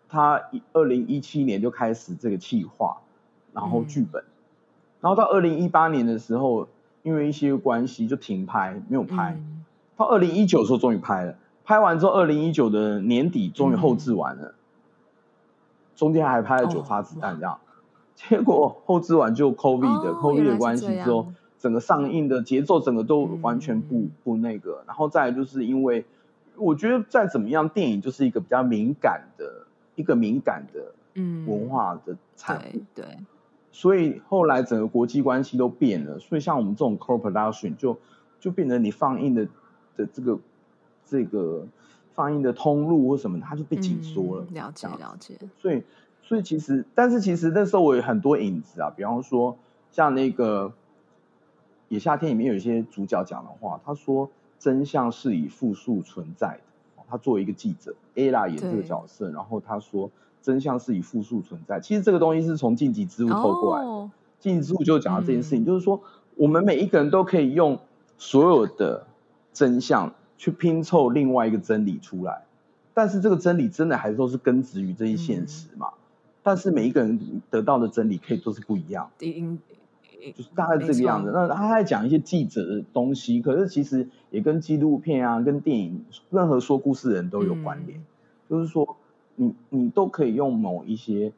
[0.08, 2.98] 他二零一七年就开始这个企划。
[3.54, 4.32] 然后剧本，嗯、
[5.02, 6.68] 然后到二零一八年的时候，
[7.02, 9.34] 因为一些关系就停拍，没有拍。
[9.38, 9.62] 嗯、
[9.94, 14.54] 到二零一九的时候终于拍了，拍完之后二零一九的年底终于后置完了，嗯、
[15.96, 17.58] 中间还拍了九发子弹这样，哦、
[18.14, 21.26] 结果后置完就 COVID 的、哦、COVID 的关系之后，
[21.62, 24.82] 整个上映的节奏整个都完全不、嗯、不那个。
[24.88, 26.04] 然后再来就是因为
[26.56, 33.04] 我觉得再怎么样，电影就是一个比较敏感的一个敏感的嗯文化的产物、嗯、对。
[33.04, 33.18] 对
[33.70, 37.96] 所以后来整个国际关系都变了，所以像我们这种 co-production 就
[38.38, 39.46] 就变成你放映的
[39.96, 40.38] 的这个
[41.06, 41.64] 这个
[42.14, 44.46] 放映的通路或什么，它就被紧缩了。
[44.50, 45.38] 嗯、了解了解。
[45.58, 45.82] 所以
[46.22, 49.56] 所以其实，但是其实那时候我有很多影子啊，比方说
[49.90, 50.68] 像那个
[51.92, 57.02] 《野夏天》里面有一些主角讲的话，他说真相是以复数存在的。
[57.08, 60.10] 他作为一个记者，Ella 演这个角色，然后他说。
[60.44, 61.78] 真相是以复数存在。
[61.78, 64.10] 其实这个东西是从晋级之物透过来的。
[64.40, 66.02] 晋级、oh, 之物就讲到这件事情，嗯、就是说
[66.34, 67.78] 我们每一个人都可以用
[68.18, 69.06] 所有的
[69.52, 72.42] 真相去拼凑另外一个真理出来，
[72.92, 75.92] 但是这个真理真的还是都是根植于这些现实嘛？
[75.94, 75.98] 嗯、
[76.42, 79.60] 但是每一个人得到的真理可以都是不一样，嗯、
[80.30, 81.30] 就是大概这个样子。
[81.32, 88.04] 那他在讲一些记者的东西，可是其实也跟纪录片啊、跟电影、任何说故事的人都有关联，嗯、
[88.48, 88.96] 就是说。
[89.34, 91.32] 你你都可以用某一些，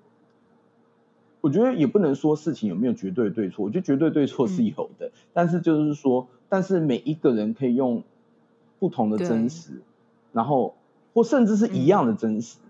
[1.40, 8.02] 我觉得也不能说事情有没有绝对对错，我觉得绝对对错是有的，嗯、但是就是说，但是每一个人可以用
[8.80, 9.80] 不同的真实，
[10.32, 10.74] 然后
[11.14, 12.68] 或甚至是一样的真实，嗯、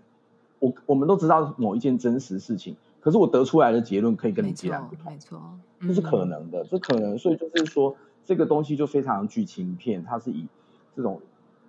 [0.59, 2.75] 我我们都知道某一件真实事情，
[3.05, 5.39] 可是我得出来的结论可以跟你截然不同，没错，
[5.79, 10.47] 这、嗯、是可能的，这可能，所以就是说这个东西就非常剧情片，它是以
[10.93, 11.21] 这种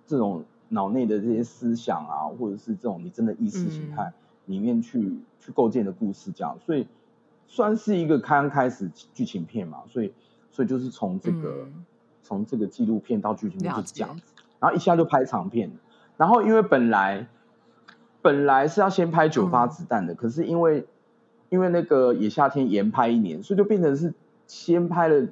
[0.05, 0.43] 这种。
[0.69, 4.11] 脑内的这些思想啊，或者是这种你真的意识形态
[4.47, 6.85] 里面去、嗯、去构建的故事，这样，所以
[7.47, 10.13] 算是一个刚开始剧情片嘛，所以
[10.51, 11.85] 所以就是从这个、嗯、
[12.21, 14.13] 从这个纪录片到剧情片就是这样。
[14.17, 14.23] 子，
[14.59, 15.71] 然后一下就拍长片，
[16.17, 17.29] 然后因为本来
[18.21, 20.85] 本来是要先拍九发子弹的，嗯、可是因为
[21.49, 24.13] 因为那个野夏天延拍一年，所以就变成是
[24.47, 25.27] 先拍了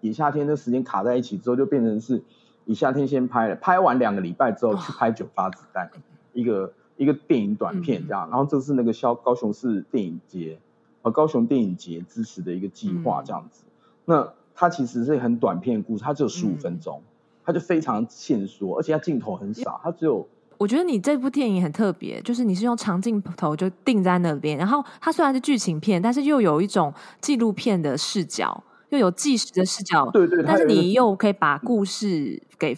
[0.00, 2.22] 野夏天的时间卡在一起之后，就变成是。
[2.64, 5.90] 野夏天先拍了，拍完两个礼拜之后去拍九发子弹，
[6.32, 10.60] 一个一个电影短片这样，然后这是那个萧高雄市电影节
[11.02, 13.64] 和高雄电影节支持的一个计划这样子。
[14.04, 17.02] 那它其实是很短片的故事，它只有十五分钟，
[17.44, 20.28] 它就非常限缩，而且它镜头很少，它只有。
[20.62, 28.62] 我觉得你这部电影很特别，就是你是用长镜头就定在那边，然后它虽然是剧情片，但是又有一种纪录片的视角。
[28.90, 32.76] 又有纪实的视角，对对，但是你又可以把故事给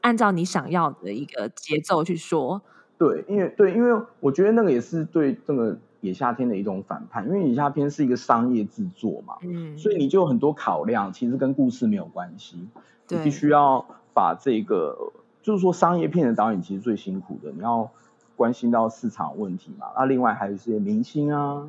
[0.00, 2.62] 按照你想要的一个节奏去说。
[2.96, 12.68] 对，因为对，因为我觉得那个也是对这个野夏天的一种反叛，因为野夏天是一个商业制作嘛，嗯，所以你就有很多考量，其实跟故事没有关系。
[13.08, 14.96] 你必须要把这个，
[15.42, 17.90] 就是说商业片的导演其实最辛苦的，你要
[18.36, 19.88] 关心到市场问题嘛。
[19.96, 21.68] 那另外还有一些明星啊，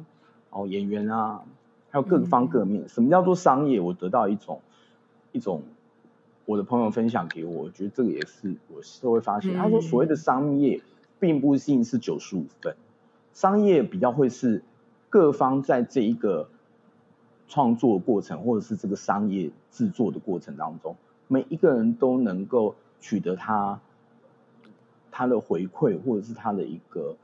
[0.50, 1.42] 哦，演员啊。
[1.90, 3.80] 还有各方各面，什么叫做商业？
[3.80, 4.62] 我得到一种
[5.32, 5.62] 一种
[6.46, 9.54] 我的朋友分享给我，我觉得这个也是我都会发现。
[9.54, 10.82] 他说所谓的商业，
[11.20, 12.76] 并不一定是九十五分，
[13.32, 14.64] 商业比较会是
[15.12, 16.50] 各方在这一个
[17.48, 20.96] 创作过程，或者是这个商业制作的过程当中，
[21.28, 23.80] 每一个人都能够取得他
[25.12, 27.18] 他的回馈，或者是他的一个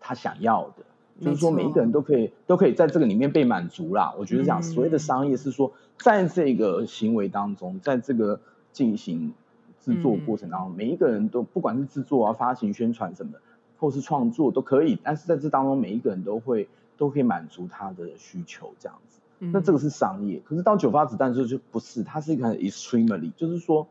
[0.00, 0.84] 他想要的。
[1.20, 4.14] 就是说，每一个人都可以都可以在这个里面被满足啦。
[4.16, 8.40] 我觉得讲所谓的商业是说，在这个行为当中，在这个
[8.72, 9.34] 进行
[9.80, 13.40] 制作过程当中，每一个人都不管是制作啊、发行、宣传什么的，
[13.80, 14.96] 或是创作都可以。
[15.02, 19.18] 但是在这当中，每一个人都会都可以满足他的需求，这样子。
[19.40, 20.40] 那这个是商业。
[20.44, 23.88] 可是到九发子弹之后就不是，它是一个很 extremely，就是说，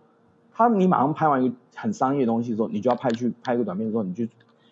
[0.58, 4.28] 他你马上拍完一个很商业的东西之后，你就要拍去拍一个短片的时候，你去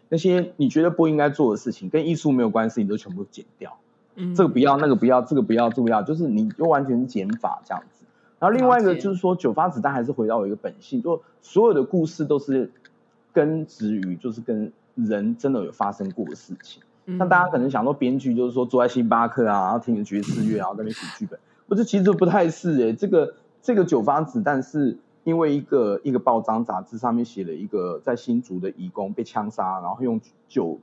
[0.09, 3.77] 那些你觉得不应该做的事情，跟艺术没有关系，你都全部剪掉。
[4.15, 8.05] 嗯，这个不要，那个不要，这个不要，这个不要，就是你就完全减法这样子。
[8.39, 12.71] 然后另外一个就是说，九发子弹还是回到我一个本性，就所有的故事都是
[13.31, 16.81] 根植于就是跟人真的有发生过的事情。
[17.05, 30.79] 那大家可能想说，编剧就是说坐在星巴克啊，然后听着爵士乐，然后在那边写剧本，不是，其实不太是诶，这个这个九发子弹是因为一个一个报章杂志上面写了一个在新竹的移工被枪杀，然后用酒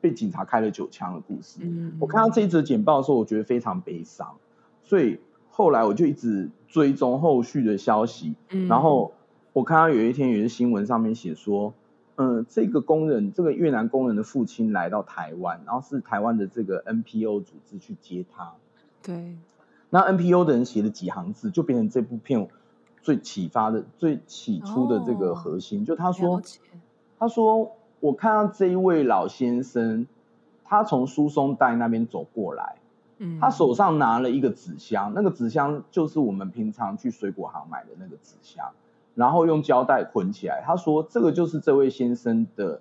[0.00, 1.58] 被警察开了九枪的故事。
[1.98, 4.36] 我看到这一则简报的时候，我觉得非常悲伤，
[4.84, 5.18] 所以
[5.50, 8.36] 后来我就一直追踪后续的消息，
[8.68, 9.12] 然后
[9.52, 11.74] 我看到有一天有些新闻上面写说。
[12.20, 18.54] 嗯，这个工人，这个越南工人的父亲来到台湾，然后是台湾的这个 NPO 组织去接他。
[19.00, 19.36] 对。
[19.90, 22.48] 那 NPO 的人写了几行字，就变成这部片
[23.02, 25.82] 最启发的、最起初的这个核心。
[25.82, 26.42] 哦、就他说，
[27.18, 30.06] 他说，我看到这一位老先生，
[30.64, 32.76] 他从输松带那边走过来，
[33.18, 38.70] 嗯，他手上拿了一个纸箱，那个纸箱就是我们平常去水果行买的那个纸箱。
[39.14, 42.80] 然后用胶带捆起来，他说这个就是这位先生的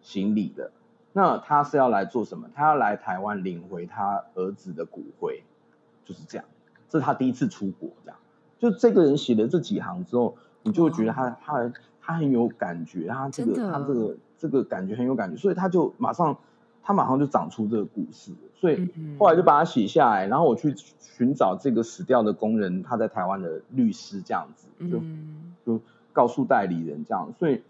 [0.00, 0.70] 行李的。
[1.12, 2.48] 那他是要来做什么？
[2.54, 5.42] 他要来台湾领回他儿子的骨灰，
[6.04, 6.46] 就是这样。
[6.88, 8.18] 这是他第一次出国，这样。
[8.58, 16.36] 就这个人写了这几行之后，你就会觉得他他他很有感觉，他这个他这个这个感觉很有感觉，所以他就马上。
[16.88, 18.88] 他马上就长出这个故事，所以
[19.18, 25.02] 后来就把它写下来，然后我去寻找这个死掉的工人他在台湾的律师，这样子就
[25.64, 25.82] 就
[26.12, 27.64] 告诉代理人这样，所以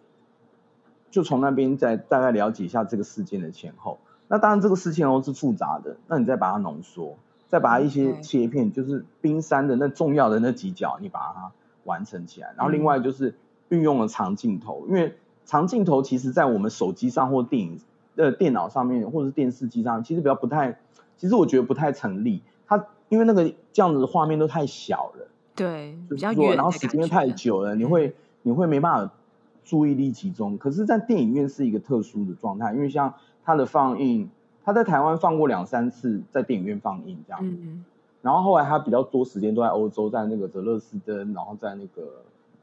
[1.11, 3.99] 就从那边再大概了解一下这个事件的前后。
[4.29, 7.17] 那当然这个事情哦是复杂的，那你再把它浓缩，
[7.49, 11.53] 再把它一些切片，就是冰山的那重要的那几角，你把它
[11.85, 12.55] 完成起来。
[12.57, 13.35] 然后另外就是
[13.69, 17.81] 运用了长镜头，因为长镜头其实在我们手机上或电影。
[18.19, 20.79] 呃，电脑上面或者是电视机上，其实比较不太，
[21.19, 22.41] 其实我觉得不太成立。
[22.67, 29.13] 它因为那个这样子的画面都太小了，对，比较远，然后时间太久了，你会你会没办法
[29.67, 30.57] 注意力集中。
[30.57, 33.13] 可是，在电影院是一个特殊的状态，因为像
[33.45, 34.31] 它的放映，
[34.67, 37.41] 它在台湾放过两三次，在电影院放映这样。
[37.43, 37.87] 嗯，
[38.21, 42.03] 然后后来他比较多时间都在欧洲，在那个泽勒斯登，然后在那个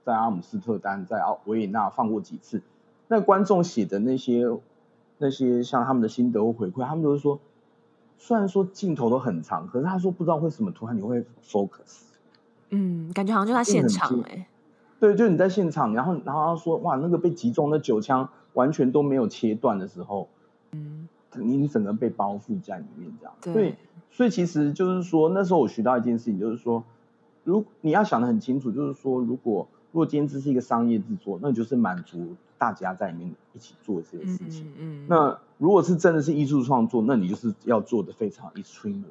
[0.04, 2.62] 在阿姆斯特丹，在奥维也纳放过几次。
[3.08, 4.47] 那观众写的那些。
[5.20, 7.39] 那些像他们的心得或回馈，他们都是说，
[8.18, 12.01] 虽然说镜头都很长，可是他说不知道为什么突然你会 focus，
[12.72, 14.47] 嗯，感觉好像就在现场哎、欸，
[14.99, 20.33] 对，就你在现场，然后然后他说哇，那个被击中的九枪完全都没有切断的时候，嗯，
[21.36, 23.76] 你你整个被包覆在里面这样，对，所以
[24.12, 26.84] 所以其实就是说那时候我学到一件事情，就是说，
[27.44, 32.36] 如你要想的很清楚，就是说如果如果今天这是一个商业制作，那就是满足。
[32.56, 34.66] 大家在里面一起做这些事情。
[34.78, 39.04] 嗯，嗯，那如果是真的是艺术创作，那你就是要做的非常 extreme。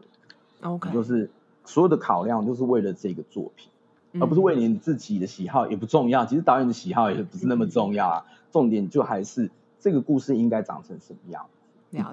[0.62, 1.28] OK，就是
[1.66, 3.68] 所有的考量都是为了这个作品，
[4.12, 6.24] 嗯，而不是为了你自己的喜好，也不重要。
[6.24, 8.24] 其实导演的喜好也不是那么重要啊。
[8.26, 11.44] 嗯，重点就还是这个故事应该长成什么样，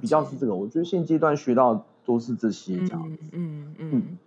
[0.01, 0.53] 比较是这个。
[0.53, 3.17] 我觉得现阶段学到都是这些这样子。
[3.32, 3.91] 嗯嗯。
[3.91, 4.17] 嗯嗯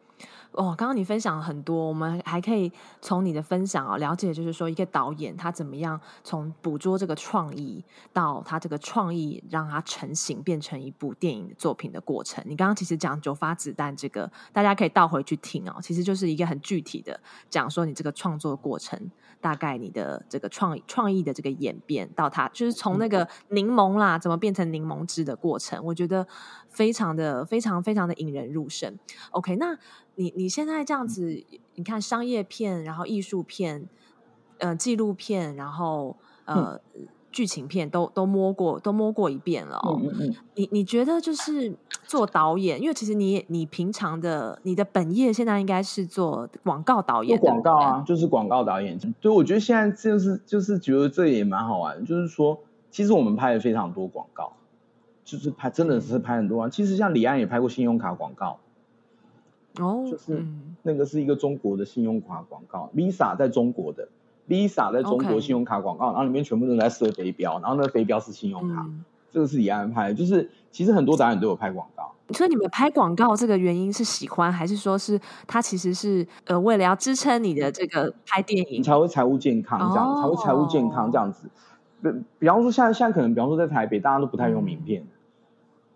[0.52, 7.82] 哦，刚刚你分享了很多，我们还可以从你的分享啊，了解就是说一个导演他怎么样从捕捉这个创意
[8.12, 12.44] 到他这个创意让它成型变成一部电影作品的过程。
[12.46, 26.26] 你刚刚其实讲九发子弹这个，大家可以倒回去听哦，其实就是一个很具体的讲说你这个创作过程，大概你的这个创意创意的这个演变到它就是从那个柠檬啦怎么变成柠檬汁的过程，我觉得
[26.68, 28.98] 非常的非常非常的引人入胜。
[29.30, 29.78] OK，那。
[30.14, 31.42] 你你现在这样子，
[31.74, 33.88] 你看商业片，然后艺术片，
[34.58, 39.98] 呃，纪录片，然后呃，嗯、剧情片都都摸过，都摸过一遍了哦。
[40.02, 48.98] 嗯嗯、你你觉得就是做导演，因为其实你你平常的你的本业现在应该是做广告导演，做广告啊，就是广告导演。
[49.20, 52.60] 对我觉得现在就是就是觉得这也蛮好玩，就是说，
[52.90, 54.52] 其实我们拍了非常多广告，
[55.24, 56.68] 就是拍真的是拍很多啊。
[56.68, 58.58] 其实像李安也拍过信用卡广告。
[59.78, 60.44] 哦，就是
[60.82, 64.08] 那个是一个中国的信用卡广告，嗯，Visa 在中国的
[64.48, 72.12] ，Visa 在中国信用卡广告.然后里面全部都在射飞镖，然后那个飞镖是信用卡，嗯，这个是李安拍的，就是其实很多导演都有拍广告。
[72.34, 81.48] 所以你们拍广告这个原因是喜欢，还是说是他其实是呃为了要支撑你的这个拍电影你才会财务健康这样，哦，才会财务健康这样子。
[82.02, 82.08] 比
[82.38, 85.08] 比方说现在现在可能比方说在台北大家都不太用名片，嗯，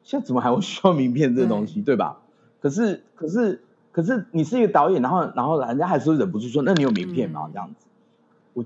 [0.02, 2.18] 现在怎么还会需要名片这个东西，对，对吧？
[2.60, 3.62] 可是可是。
[3.96, 7.48] 可是你是一个导演，然后然后人家还是忍不住说，那你有名片吗？
[7.50, 7.86] 这样子，
[8.52, 8.62] 我，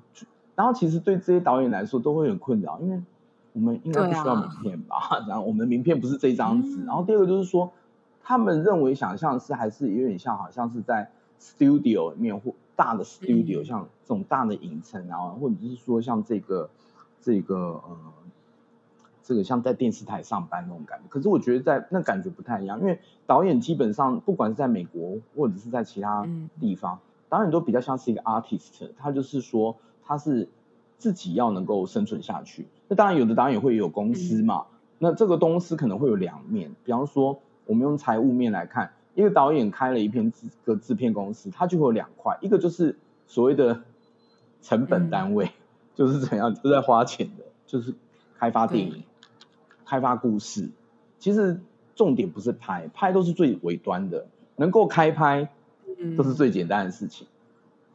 [0.56, 3.00] 然后其实对这些导演来说都会很困扰，因为
[3.52, 4.96] 我们应该不需要名片吧？
[4.96, 6.82] 啊、 然后我们的名片不是这张纸。
[6.82, 7.70] 嗯、然后第二个就是说，
[8.20, 16.68] 他们认为想象是还是有点像，好像是在 studio 里面或大的 studio，、嗯、像这种大的影城啊，或者是说像这个
[17.20, 17.96] 这个呃。
[19.22, 26.26] 这个像在电视台上班那种感觉，可是我觉得在那感觉不太一样，因为导演基本上不管是在美国或者是在其他
[26.58, 30.48] 地方，嗯、导演都比较像是一个 artist，他就是说他是
[30.98, 32.66] 自己要能够生存下去。
[32.88, 43.82] 那当然有的导演会有公司嘛，嗯、那这个公司可能会有两面，比方说我们用财务面来看，一个导演开了一片制个制片公司，他就会有两块，一个就是所谓的
[44.60, 45.52] 成本单位，嗯、
[45.94, 47.94] 就是怎样都在花钱的，就是
[48.38, 49.04] 开发电影。
[49.90, 50.70] 开发故事，
[51.18, 51.60] 其实
[51.96, 54.24] 重点不是拍，拍都是最尾端的，
[54.54, 55.48] 能够开拍，
[56.16, 57.26] 都是最简单的事情。
[57.26, 57.34] 嗯、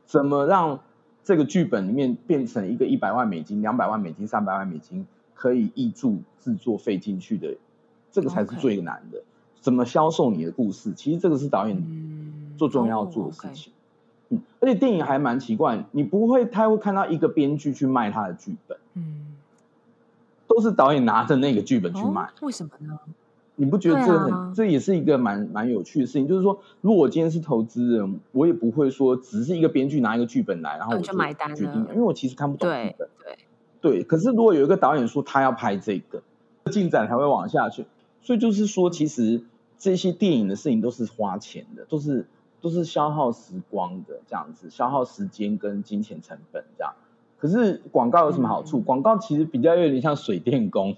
[0.06, 0.82] 怎么让
[1.24, 7.56] 这个剧本里面变成一个一百万美金、两百万美金、三百万美金可以挹注制作费进去的，
[8.12, 9.20] 这个才是最难的。
[9.20, 9.24] Okay.
[9.62, 10.92] 怎么销售你的故事？
[10.92, 11.82] 其实这个是导演
[12.58, 13.72] 最重要做的事情。
[14.28, 18.78] 嗯，而且电影还蛮奇怪，你不会太会看到一个编剧去卖他的剧本。
[18.96, 19.35] 嗯。
[20.56, 22.98] 都是导演拿着那个剧本去卖，哦，为什么呢？
[23.58, 26.28] 你不觉得这很，啊、这也是一个蛮蛮有趣的事情？
[26.28, 32.94] 就是说，如果我今天是投资人，我也不会说只是一个编剧拿一个剧本来，然后我就买单决定，因为我其实看不懂剧本。
[32.98, 33.38] 对
[33.82, 34.04] 对对。
[34.04, 36.22] 可是如果有一个导演说他要拍这个，
[36.72, 37.86] 进展才会往下去。
[38.22, 39.44] 所以就是说，其实
[39.78, 42.28] 这些电影的事情都是花钱的，都是
[42.60, 46.94] 都是消耗时光的，这样子，消耗时间跟金钱成本这样。
[47.46, 48.80] 可是广告有什么好处？
[48.80, 50.96] 广告其实比较有点像水电工，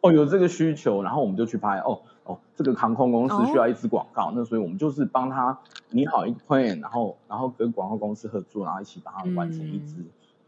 [0.00, 1.78] 哦，有这个需求，然后我们就去拍。
[1.78, 5.56] 哦哦，这个航空公司需要一支广告，那所以我们就是帮他
[5.90, 9.94] 拟好一 plan，然后然后跟广告公司合作，然后一起把它完成一支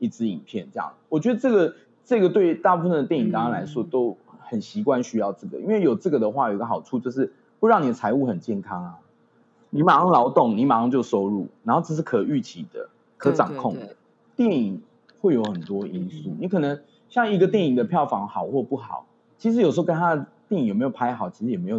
[0.01, 0.67] 一支影片。
[0.75, 8.99] 这样，我觉得这个这个对大部分的电影当然来说都很习惯需要这个，因为有这个的话，有个好处就是会让你的财务很健康啊，
[9.71, 13.95] 你马上劳动，你马上就收入，然后这是可预期的、可掌控的。
[14.41, 14.81] 电影
[15.21, 16.81] 会有很多因素，你可能
[17.11, 19.05] 像一个电影的票房好或不好，
[19.37, 21.79] 其实有时候跟他的电影有没有拍好，其实也没有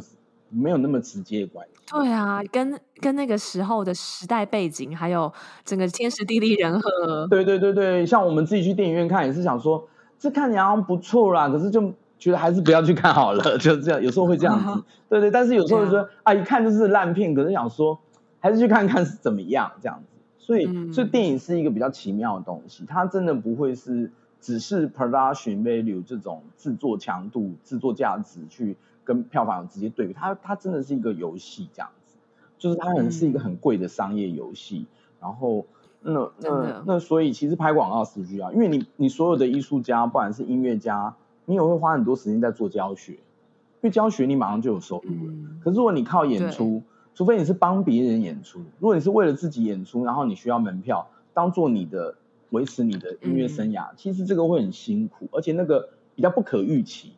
[0.49, 1.81] 没有那么直接的关系。
[1.91, 5.33] 对啊，跟跟那个时候的时代背景，还有
[5.65, 7.27] 整个天时地利人和。
[7.31, 9.83] 对对对对，像我们自己去电影院看，也是想说
[10.19, 13.99] 这看起来好像不错啦，可是就觉得还是不要去看好了， 就是这样。
[13.99, 17.97] 有时候会这样子， 啊、对对，但是有时候就说啊，一看就是烂片，可是想说
[18.39, 20.10] 还是去看看是怎么样这样子。
[20.41, 24.11] 所以，所以电影是一个比较奇妙的东西，它真的不会是
[24.41, 32.15] 只是 production value 这种制作强度、制作价值去跟票房有直接对比，它它真的是一个游戏这样子，
[32.57, 34.87] 就是它可能是一个很贵的商业游戏。
[35.21, 35.67] 然后，
[36.01, 41.15] 那那那所以其实拍广告是需要，因为你你所有的艺术家，不管是音乐家，
[41.45, 43.19] 你也会花很多时间在做教学，因
[43.81, 45.33] 为教学你马上就有收入了。
[45.63, 46.81] 可是如果你靠演出，
[47.21, 52.15] 除非你是帮别人演出，如果你是为了自己演出，然后你需要门票当做你的
[52.49, 57.11] 维持你的音乐生涯，嗯、其实这个会很辛苦，而且那个比较不可预期。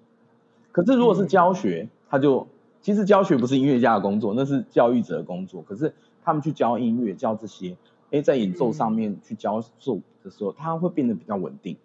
[0.73, 2.45] 可是如果是教学，他就
[2.81, 5.61] 其实教学不是音乐家的工作，那是教育者的工作。
[5.61, 7.77] 可是他们去教音乐，教这些，
[8.11, 11.77] 哎，在演奏上面去教授的时候，他会变得比较稳定。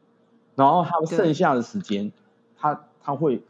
[0.56, 2.10] 然后他剩下的时间，
[2.56, 3.42] 他他会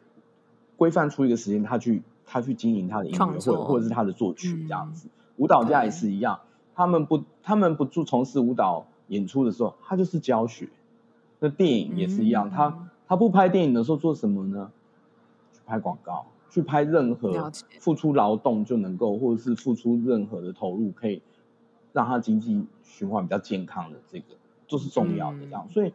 [0.76, 2.02] 规范出一个时间，他去。
[2.30, 5.08] 他去经营他的音乐会，或者是他的作曲这样子。
[5.08, 6.40] 嗯、舞蹈家也是一样，
[6.74, 10.68] 他们不，他们不做从事舞蹈演出的时候，他就是教学。
[11.40, 14.70] 那电影也是一样，嗯、他他不拍电影的时候做什么呢？
[15.52, 17.50] 去拍广告，去拍任何
[17.80, 21.22] 付出劳动就能够，或者是付出任何的投入，可以
[21.94, 24.34] 让他经济循环比较健康的这个，
[24.66, 25.66] 就是重要的这样。
[25.66, 25.92] 嗯、所以，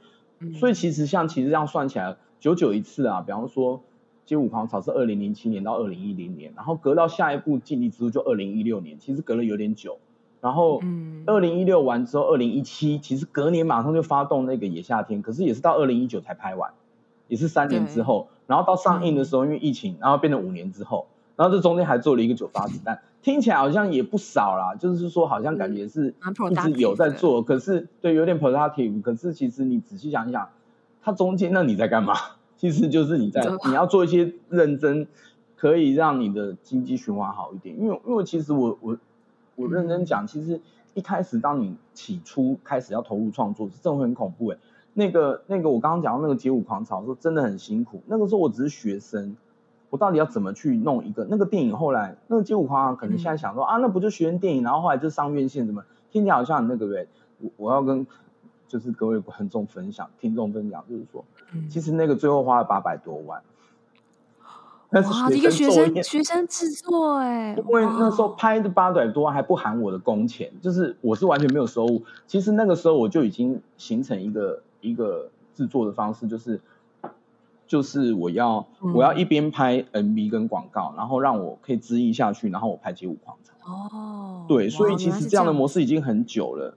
[0.55, 3.81] 所以其实像其实这样算起来，九九一次啊，比方说。
[4.25, 9.97] 街舞狂潮是二零零七年到二零一零年，然后隔到下一步尽力之作就二零一六年，其实隔了有点久。
[10.41, 10.81] 然后，
[11.25, 16.73] 二零一六完之后，二零一七其实隔年马上就发动那个野夏天，可是也是到二零一九才拍完，
[17.29, 18.27] 也是三年之后。
[18.45, 21.07] 然后到上映的时候，因为疫情，然后变成五年之后，
[21.37, 24.75] 然后这中间还做了一个九发子弹，听起来好像也不少啦。
[24.75, 26.13] 就是说，好像感觉是
[26.51, 29.01] 一直有在做，可是对，有点 productive。
[29.01, 30.49] 可是其实你仔细想一想，
[31.01, 32.15] 它中间那你在干嘛？
[32.63, 35.05] 其实就是你在你要做一些认真，
[35.57, 37.77] 可以让你的经济循环好一点。
[37.77, 38.97] 因为因为其实我我
[39.57, 40.61] 我认真讲，其实
[40.93, 44.57] 一开始当你起初开始要投入创作，是真的会很恐怖诶。
[44.93, 48.01] 那个那个我刚刚讲到那个街舞狂潮，说真的很辛苦。
[48.07, 49.35] 那个时候我只是学生，
[49.89, 51.75] 我到底要怎么去弄一个那个电影？
[51.75, 54.63] 后来那个街舞狂潮可能现在想说啊，那不就学生电影？
[54.63, 57.07] 然后后来就上院线，怎么听起来好像很那个呗？
[57.41, 58.07] 我我要跟。
[58.73, 63.39] 就是各位观众分享、听众分享，就是说，嗯、其实那个最后花了八百多万。
[64.89, 72.01] 哇，一个学生学生制作哎，因为那时候拍的八百多万还不含我的工钱，就是我是完全没有收入。
[72.25, 76.59] 其实那个时候我就已经形成一个一个制作的方式，就是
[77.67, 83.53] 就是我要、嗯、我要一边拍 MV 跟广告，然后让我可以支应下去，然后我拍街舞狂潮。
[83.71, 86.75] 哦，对，所以其实这样的模式已经很久了。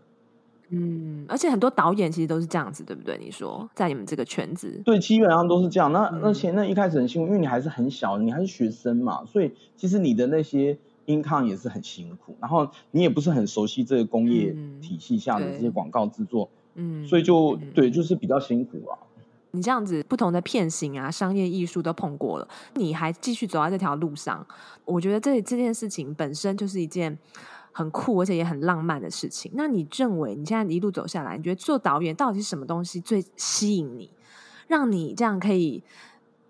[0.70, 3.16] 嗯，而且很多导演其实都是这样子，对不对？
[3.18, 5.92] 你说在你们这个圈子，对，基本上都是这样。
[5.92, 12.34] 那那前那一开始很辛苦，因为你还是很小，你还是学生嘛，所以其实你的那些 income 也是很辛苦。
[12.40, 14.52] 然后你也不是很熟悉这个工业
[14.82, 18.98] 体系下的这些广告制作，嗯，所以就对，就是比较辛苦啊。
[19.52, 24.44] 你这样子不同的片型啊，商业艺术都碰过了，你还继续走在这条路上，
[24.84, 27.16] 我觉得这这件事情本身就是一件。
[27.76, 29.52] 很酷，而且也很浪漫的事情。
[29.54, 34.10] 那你认为你现在一路走下来，你觉得做导演到底是什么东西最吸引你，
[34.66, 35.84] 让你这样可以？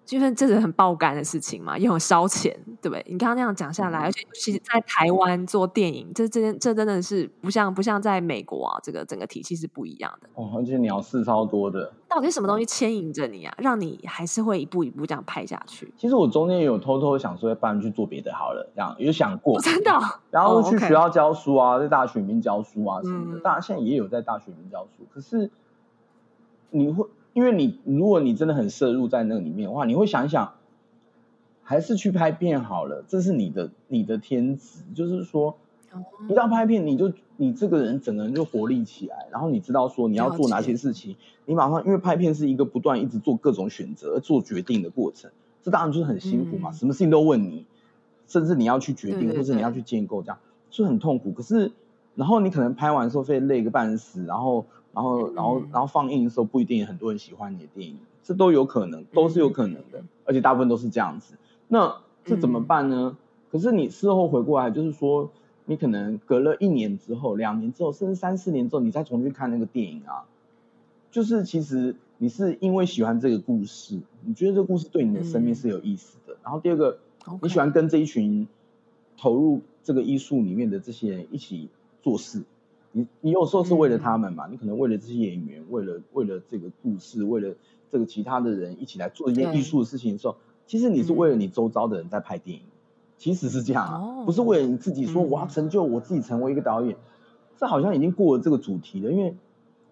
[0.07, 3.05] 就是这是很爆肝的事情嘛，又很烧钱，对不对？
[3.09, 10.29] 你刚刚那样讲下来，嗯、而且其实在台湾做电影，这这这真的是不像不像在美国啊，这个整个体系是不一样的。
[10.35, 11.93] 哦，而且你要试超多的。
[12.09, 15.93] 到底是什么东西牵引着你啊，让你还是会一步一步这样拍下去？
[15.99, 19.61] 其实我中间也有偷偷想说，要不然去做别的好了，这样有想过。
[19.61, 19.91] 真的。
[20.31, 23.41] 然后去学校教书啊，在大学里面教书啊什么的。
[23.41, 25.51] 大、嗯、现在也有在大学里面教书，可是
[26.71, 27.05] 你会，
[27.37, 30.55] 因为你如果你真的很摄入在那里面的话，你会想一想。
[31.69, 35.57] 还是去拍片好了，这是你的你的天职，就是说，
[36.29, 47.67] 一到拍片，你就你这个人整个人就活力起来，然后你知道说你要做哪些事情，你马上因为拍片是一个不断一直做各种选择、做决定的过程，这当然就是很辛苦嘛，嗯、什么事情都问你，
[48.29, 50.39] 甚至你要去决定，对对对，或者你要去建构，这样
[50.71, 51.33] 是很痛苦。
[51.33, 51.73] 可是，
[52.15, 54.67] 然后你可能拍完之后会累个半死，然后，
[54.97, 61.35] 然后，然后，然后放映的时候不一定很多人喜欢你的电影，这都有可能，都是有可能的，而且大部分都是这样子。
[61.69, 63.15] 那这怎么办呢？
[63.15, 63.17] 嗯、
[63.53, 65.31] 可是你事后回过来，就是说，
[65.67, 70.25] 你可能隔了一年之后、两年之后，甚至三四年之后，你再重新看那个电影啊，
[71.11, 76.33] 就是其实你是因为喜欢这个故事，你觉得这个故事对你的生命是有意思的。
[76.33, 76.99] 嗯、然后第二个，
[77.43, 78.49] 你喜欢跟这一群
[79.19, 81.69] 投入这个艺术里面的这些人一起
[82.01, 82.45] 做事，
[82.97, 87.55] 你你有时候是为了他们嘛，嗯、你可能为了这些演员，为了为了这个故事，为了
[87.91, 90.37] 这个其他的人一起来做一件艺术的事情的时候。
[90.67, 92.75] 其实你是为了你周遭的人在拍电影，嗯、
[93.19, 96.99] 其实是这样啊，哦、不是为了你自己说我要成就我自己成为一个导演，嗯、
[97.57, 99.37] 这好像已经过了这个主题了，因为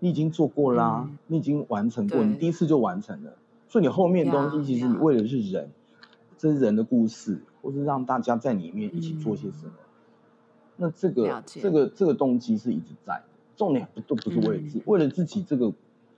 [0.00, 3.34] 你已经做过啦，嗯、你已经完成过，你第一次就完成了，
[3.68, 5.70] 所以你后面的东西其实你为的是人，
[6.38, 9.83] 这是人的故事，或是让大家在里面一起做些什么，嗯、
[10.76, 13.22] 那这个解这个这个动机是一直在，
[13.56, 15.72] 重点不都不是为了自己，嗯、为了自己这个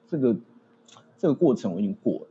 [0.09, 0.37] 这个
[1.19, 2.27] 这个过程我已经过了。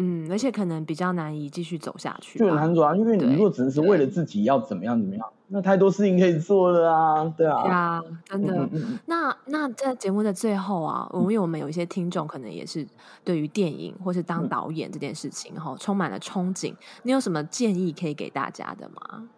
[0.00, 2.94] 嗯，而且可能比较难以继续走下去，就很难走啊。
[2.94, 8.54] 因为你如果只能是为了自己要怎么样怎么样，那太多事情可以做了啊，对啊，对啊，真的。
[8.54, 12.86] 嗯嗯、那那在节目的最后啊，因为我们有一些听众可能也是
[13.24, 16.72] 对于电影或是当导演这件事情哈，嗯、充满了憧憬。
[17.02, 19.28] 你有什么建议可以给大家的吗？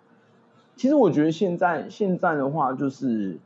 [0.81, 3.39] 其实我觉得现在现在的话，就是，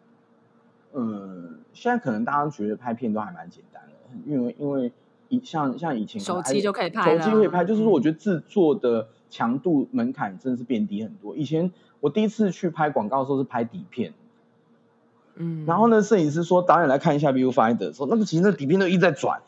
[0.93, 3.93] 嗯，现在可能大家觉得拍片都还蛮简单的，
[4.25, 4.93] 因为因为
[5.29, 5.41] 以。
[5.43, 11.35] 像像以前手机就可以拍，手机可以拍，就是说我觉得制作的强度门槛真的是变低很多。
[11.35, 14.15] 以前我第一次去拍广告的时候是拍底片，
[15.35, 19.43] 嗯，然后呢，摄影师说导演来看一下 viewfinder，说那个其实那底片都一直在转，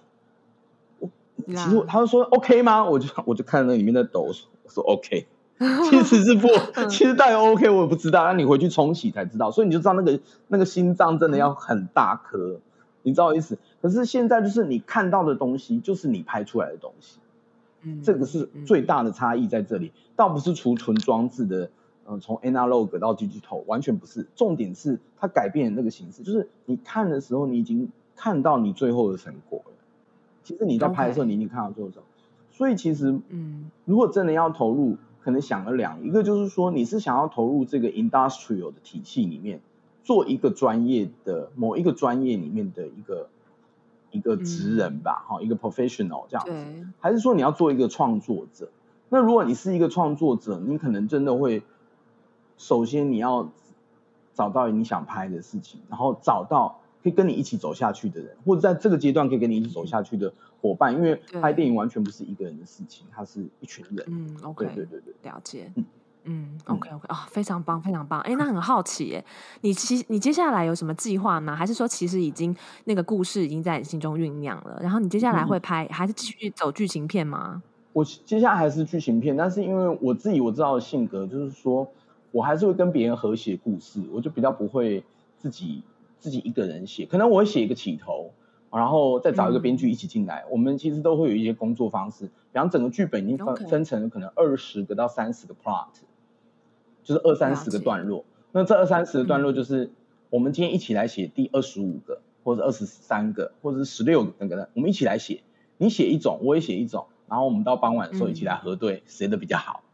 [0.99, 1.09] 我
[1.47, 2.85] 其实他就说 OK 吗？
[2.85, 5.29] 我就我就看那里面在抖，我说 OK，
[5.89, 6.49] 其实是不，
[6.89, 12.61] 其实大概 OK 我也不知道，那你回去重启才知道，所以你就知道那个那个心脏真的要很大颗。
[13.03, 13.57] 你知道意思？
[13.81, 17.21] 可是现在就是你看到的东西，就是你拍出来的东西，
[17.83, 21.71] 嗯，这个是最大的差异在这里，倒不是储存装置的，
[22.09, 29.73] 嗯，从 analog 到 digital 完全不是，重点是它改变那个形式，就是你看的时候，你已经看到你最后的成果了。
[30.43, 32.11] 其实你在拍的时候，你已经看到最后的成果，
[32.51, 34.97] 所以其实，嗯，如果真的要投入，
[35.27, 39.61] 可能想了两，一个就是说你是想要投入这个 industrial 的体系里面。
[40.05, 43.29] 做一个专业的某一个专业里面的一个
[44.13, 48.69] 一个职人吧，哈、嗯，一个 professional 这样子，还是说你要做一个创作者？
[49.09, 51.65] 那如果你是一个创作者，你可能真的会，
[52.57, 53.51] 首先你要
[54.33, 64.05] 找到你想拍的事情，然后找到可以跟你一起走下去的人，或者在这个阶段可以跟你一起走下去的伙伴，因为拍电影完全不是一个人的事情，它是一群人。
[64.09, 65.73] 嗯，OK，对对对对，了解。
[66.25, 68.21] 嗯，OK OK 啊、哦，非常棒，非常棒。
[68.23, 69.25] 哎，那很好奇，哎，
[69.63, 71.55] 你其你接下来有什么计划吗？
[71.55, 72.53] 还是说其实已经
[72.87, 74.77] 那个故事已经在你心中酝酿了？
[74.83, 77.63] 然后你接下来会拍，嗯、还是继续走剧情片吗？
[77.93, 81.89] 我接下来还是剧情片，但是因为我自己我知道的性格，就是说
[82.33, 85.05] 我还是会跟别人和谐故事，我就比较不会
[85.39, 85.85] 自己
[86.19, 88.33] 自己一个人写，可能我会写一个起头。
[88.73, 95.87] 然后再找一个编剧一起进来，嗯，我们其实都会有一些工作方式，比方整个剧本已经分分成可能二十个到三十个 plot，
[97.03, 98.25] 就是二三十个段落。
[98.53, 99.93] 那这二三十个段落就是
[100.29, 105.41] 我们今天一起来写第二十五个，或者二十三个，或者是十六个那个的，我们一起来写。
[105.79, 109.85] 你写一种，我也写一种，然后我们到傍晚的时候一起来核对谁的比较好。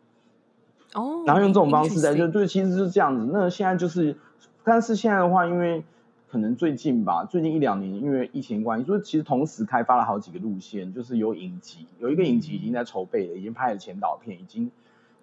[0.95, 3.31] 哦，然后用这种方式在就对，其实是这样子。
[3.33, 4.17] 那现在就是，
[4.65, 5.85] 但是现在的话，因为。
[6.33, 14.71] 可能最近吧，最近一两年，因为疫情关系，所以其实同时开发了好几个路线，就是有影集，有一个影集已经在筹备了，已经拍了前导片，已经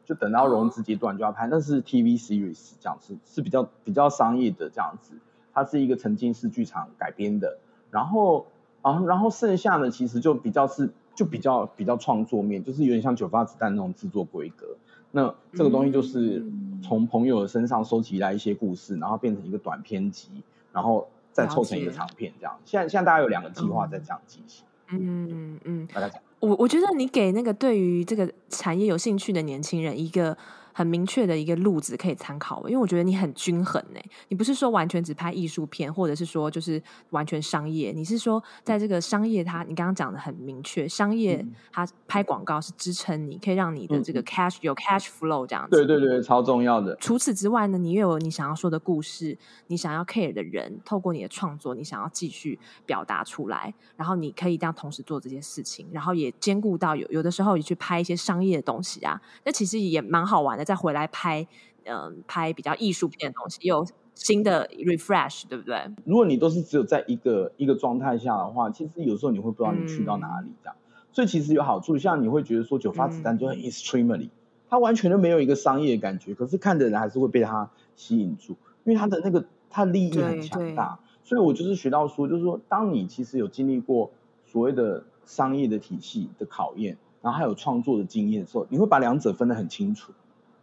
[0.05, 5.15] 就等到融资阶段就要拍，那是 TV series 这样子，是比较比较商业的这样子，
[5.51, 7.57] 它是一个沉浸式剧场改编的，
[7.89, 8.45] 然后
[8.83, 14.77] 啊，然后剩下的其实就比较是就比较比较创作面，就是有点像九发子弹那种制作规格，
[15.09, 16.45] 那这个东西就是
[16.83, 20.29] 从朋友的身上收集来一些故事，然后变成一个短篇集。
[20.71, 22.57] 然后再凑成一个长片，这样。
[22.65, 24.65] 现在现在大家有两个计划在这样进行。
[24.89, 26.21] 嗯嗯嗯，大家讲。
[26.39, 30.37] 我我觉得你给那个对于这个产业有兴趣的年轻人一个。
[30.79, 33.99] 很明确的一个路子可以参考，因为我觉得你很均衡呢。
[34.29, 45.75] 你不是说完全只拍艺术片，或者是说就是完全商业，你是说在这个商业它，你刚刚讲的很明确，商业它拍广告是支撑你，可以让你的这个 cash 有 cash flow 这样子。
[45.75, 46.95] 对对对，超重要的。
[46.95, 60.68] 除此之外呢，你又有你想要说的故事，你想要 care 的人，透过你的创作，你想要继续表达出来，然后你可以这样同时做这些事情，然后也兼顾到有有的时候你去拍一些商业的东西啊，那其实也蛮好玩的。
[60.69, 61.47] 再回来拍，
[61.85, 65.81] 嗯、呃，拍比较艺术片的东西，有新的 refresh，对不对？
[66.05, 70.75] 如果你都是只有在一个一个状态下的话，其实有时候你会不知道你去到哪里这样。
[70.77, 74.29] 嗯、所以其实有好处，像你会觉得说九发子弹就很 extremely，、嗯、
[74.69, 78.51] 它完全都没有一个商业的感觉，可是看的人还是会被它吸引住，
[78.83, 80.99] 因为它的那个它利益很强大。
[81.23, 84.11] 所以我就是学到说，就是说，当你其实有经历过
[84.45, 90.11] 所谓的商业的体系的考验，然后还有创作的经验的时候，你会把两者分得很清楚。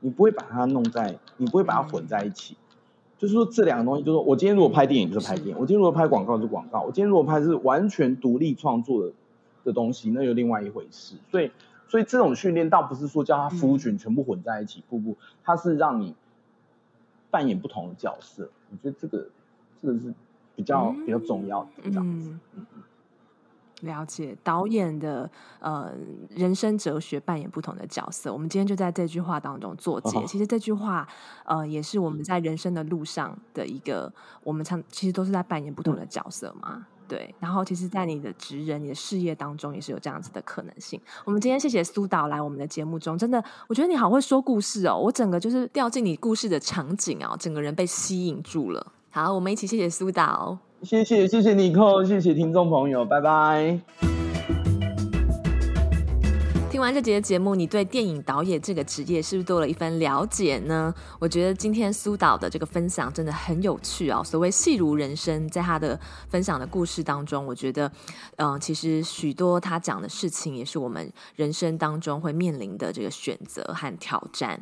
[0.00, 2.54] 你不会把它弄在，你不会把它混在一起。
[2.54, 2.58] 嗯、
[3.18, 9.12] 就是说，这两个东西，就是说我今天如果拍电影就是拍电影，我今天如果拍广告就是广告，我今天如果拍是完全独立创作的
[9.64, 11.16] 的东西，那又另外一回事。
[11.30, 11.50] 所以，
[11.88, 16.14] 所以这种训练倒不是说叫他夫君全部混在一起，不不，它是让你
[17.30, 18.50] 扮演不同的角色。
[18.70, 19.26] 我觉得这个
[19.80, 20.14] 这个是
[20.54, 22.30] 比较、嗯、比较重要的这样子。
[22.54, 22.66] 嗯
[23.82, 25.92] 了解导演的呃
[26.30, 28.32] 人生哲学，扮演不同的角色。
[28.32, 30.18] 我们今天就在这句话当中做结。
[30.18, 30.26] Oh.
[30.26, 31.06] 其实这句话
[31.44, 34.12] 呃也是我们在人生的路上的一个，
[34.42, 36.76] 我们常其实都是在扮演不同的角色嘛。
[36.76, 41.00] 嗯、对，然后其实，在你的职人、你的事业当中，也是有这样子的可能性。
[41.24, 48.92] 我们今天谢谢苏导来我们的节目中，真的，我觉得你好会说故事哦，我整个就是掉进你故事的场景啊，整个人被吸引住了。
[49.10, 50.58] 好，我们一起谢谢苏导。
[50.86, 54.15] 谢谢谢谢妮蔻，谢谢听众朋友，拜拜。
[56.76, 60.94] 听完这节节目，你对电影导演这个职业是不是多了一份了解呢？
[61.18, 64.22] 我觉得今天苏导的这个分享真的很有趣哦。
[64.22, 65.98] 所谓戏如人生，在他的
[66.28, 67.90] 分享的故事当中，我觉得，
[68.36, 74.60] 嗯、其实许多他讲的事情，也是我们人生当中会面临的这个选择和挑战。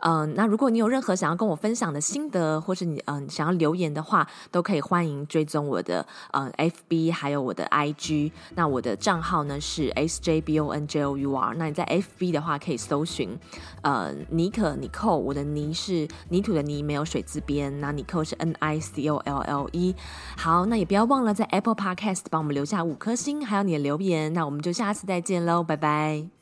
[0.00, 8.32] 嗯、那如果你有任何想要跟我分享的心得，或是你嗯、想要留言的话，都可以欢迎追踪我的嗯、呃、FB，还有我的 IG。
[8.56, 11.51] 那我的账号呢是 SJBONJOUR。
[11.56, 13.38] 那你在 FB 的话，可以搜寻，
[13.82, 17.80] 呃，尼可尼寇，我的泥是泥土的泥，没有水字边。
[17.80, 19.94] 那尼寇是 N I C O L L E。
[20.36, 24.32] 好，那也不要忘了在 Apple Podcast 帮我们留下五颗星，还有你的留言。
[24.32, 26.41] 那我们就下次再见喽，拜拜。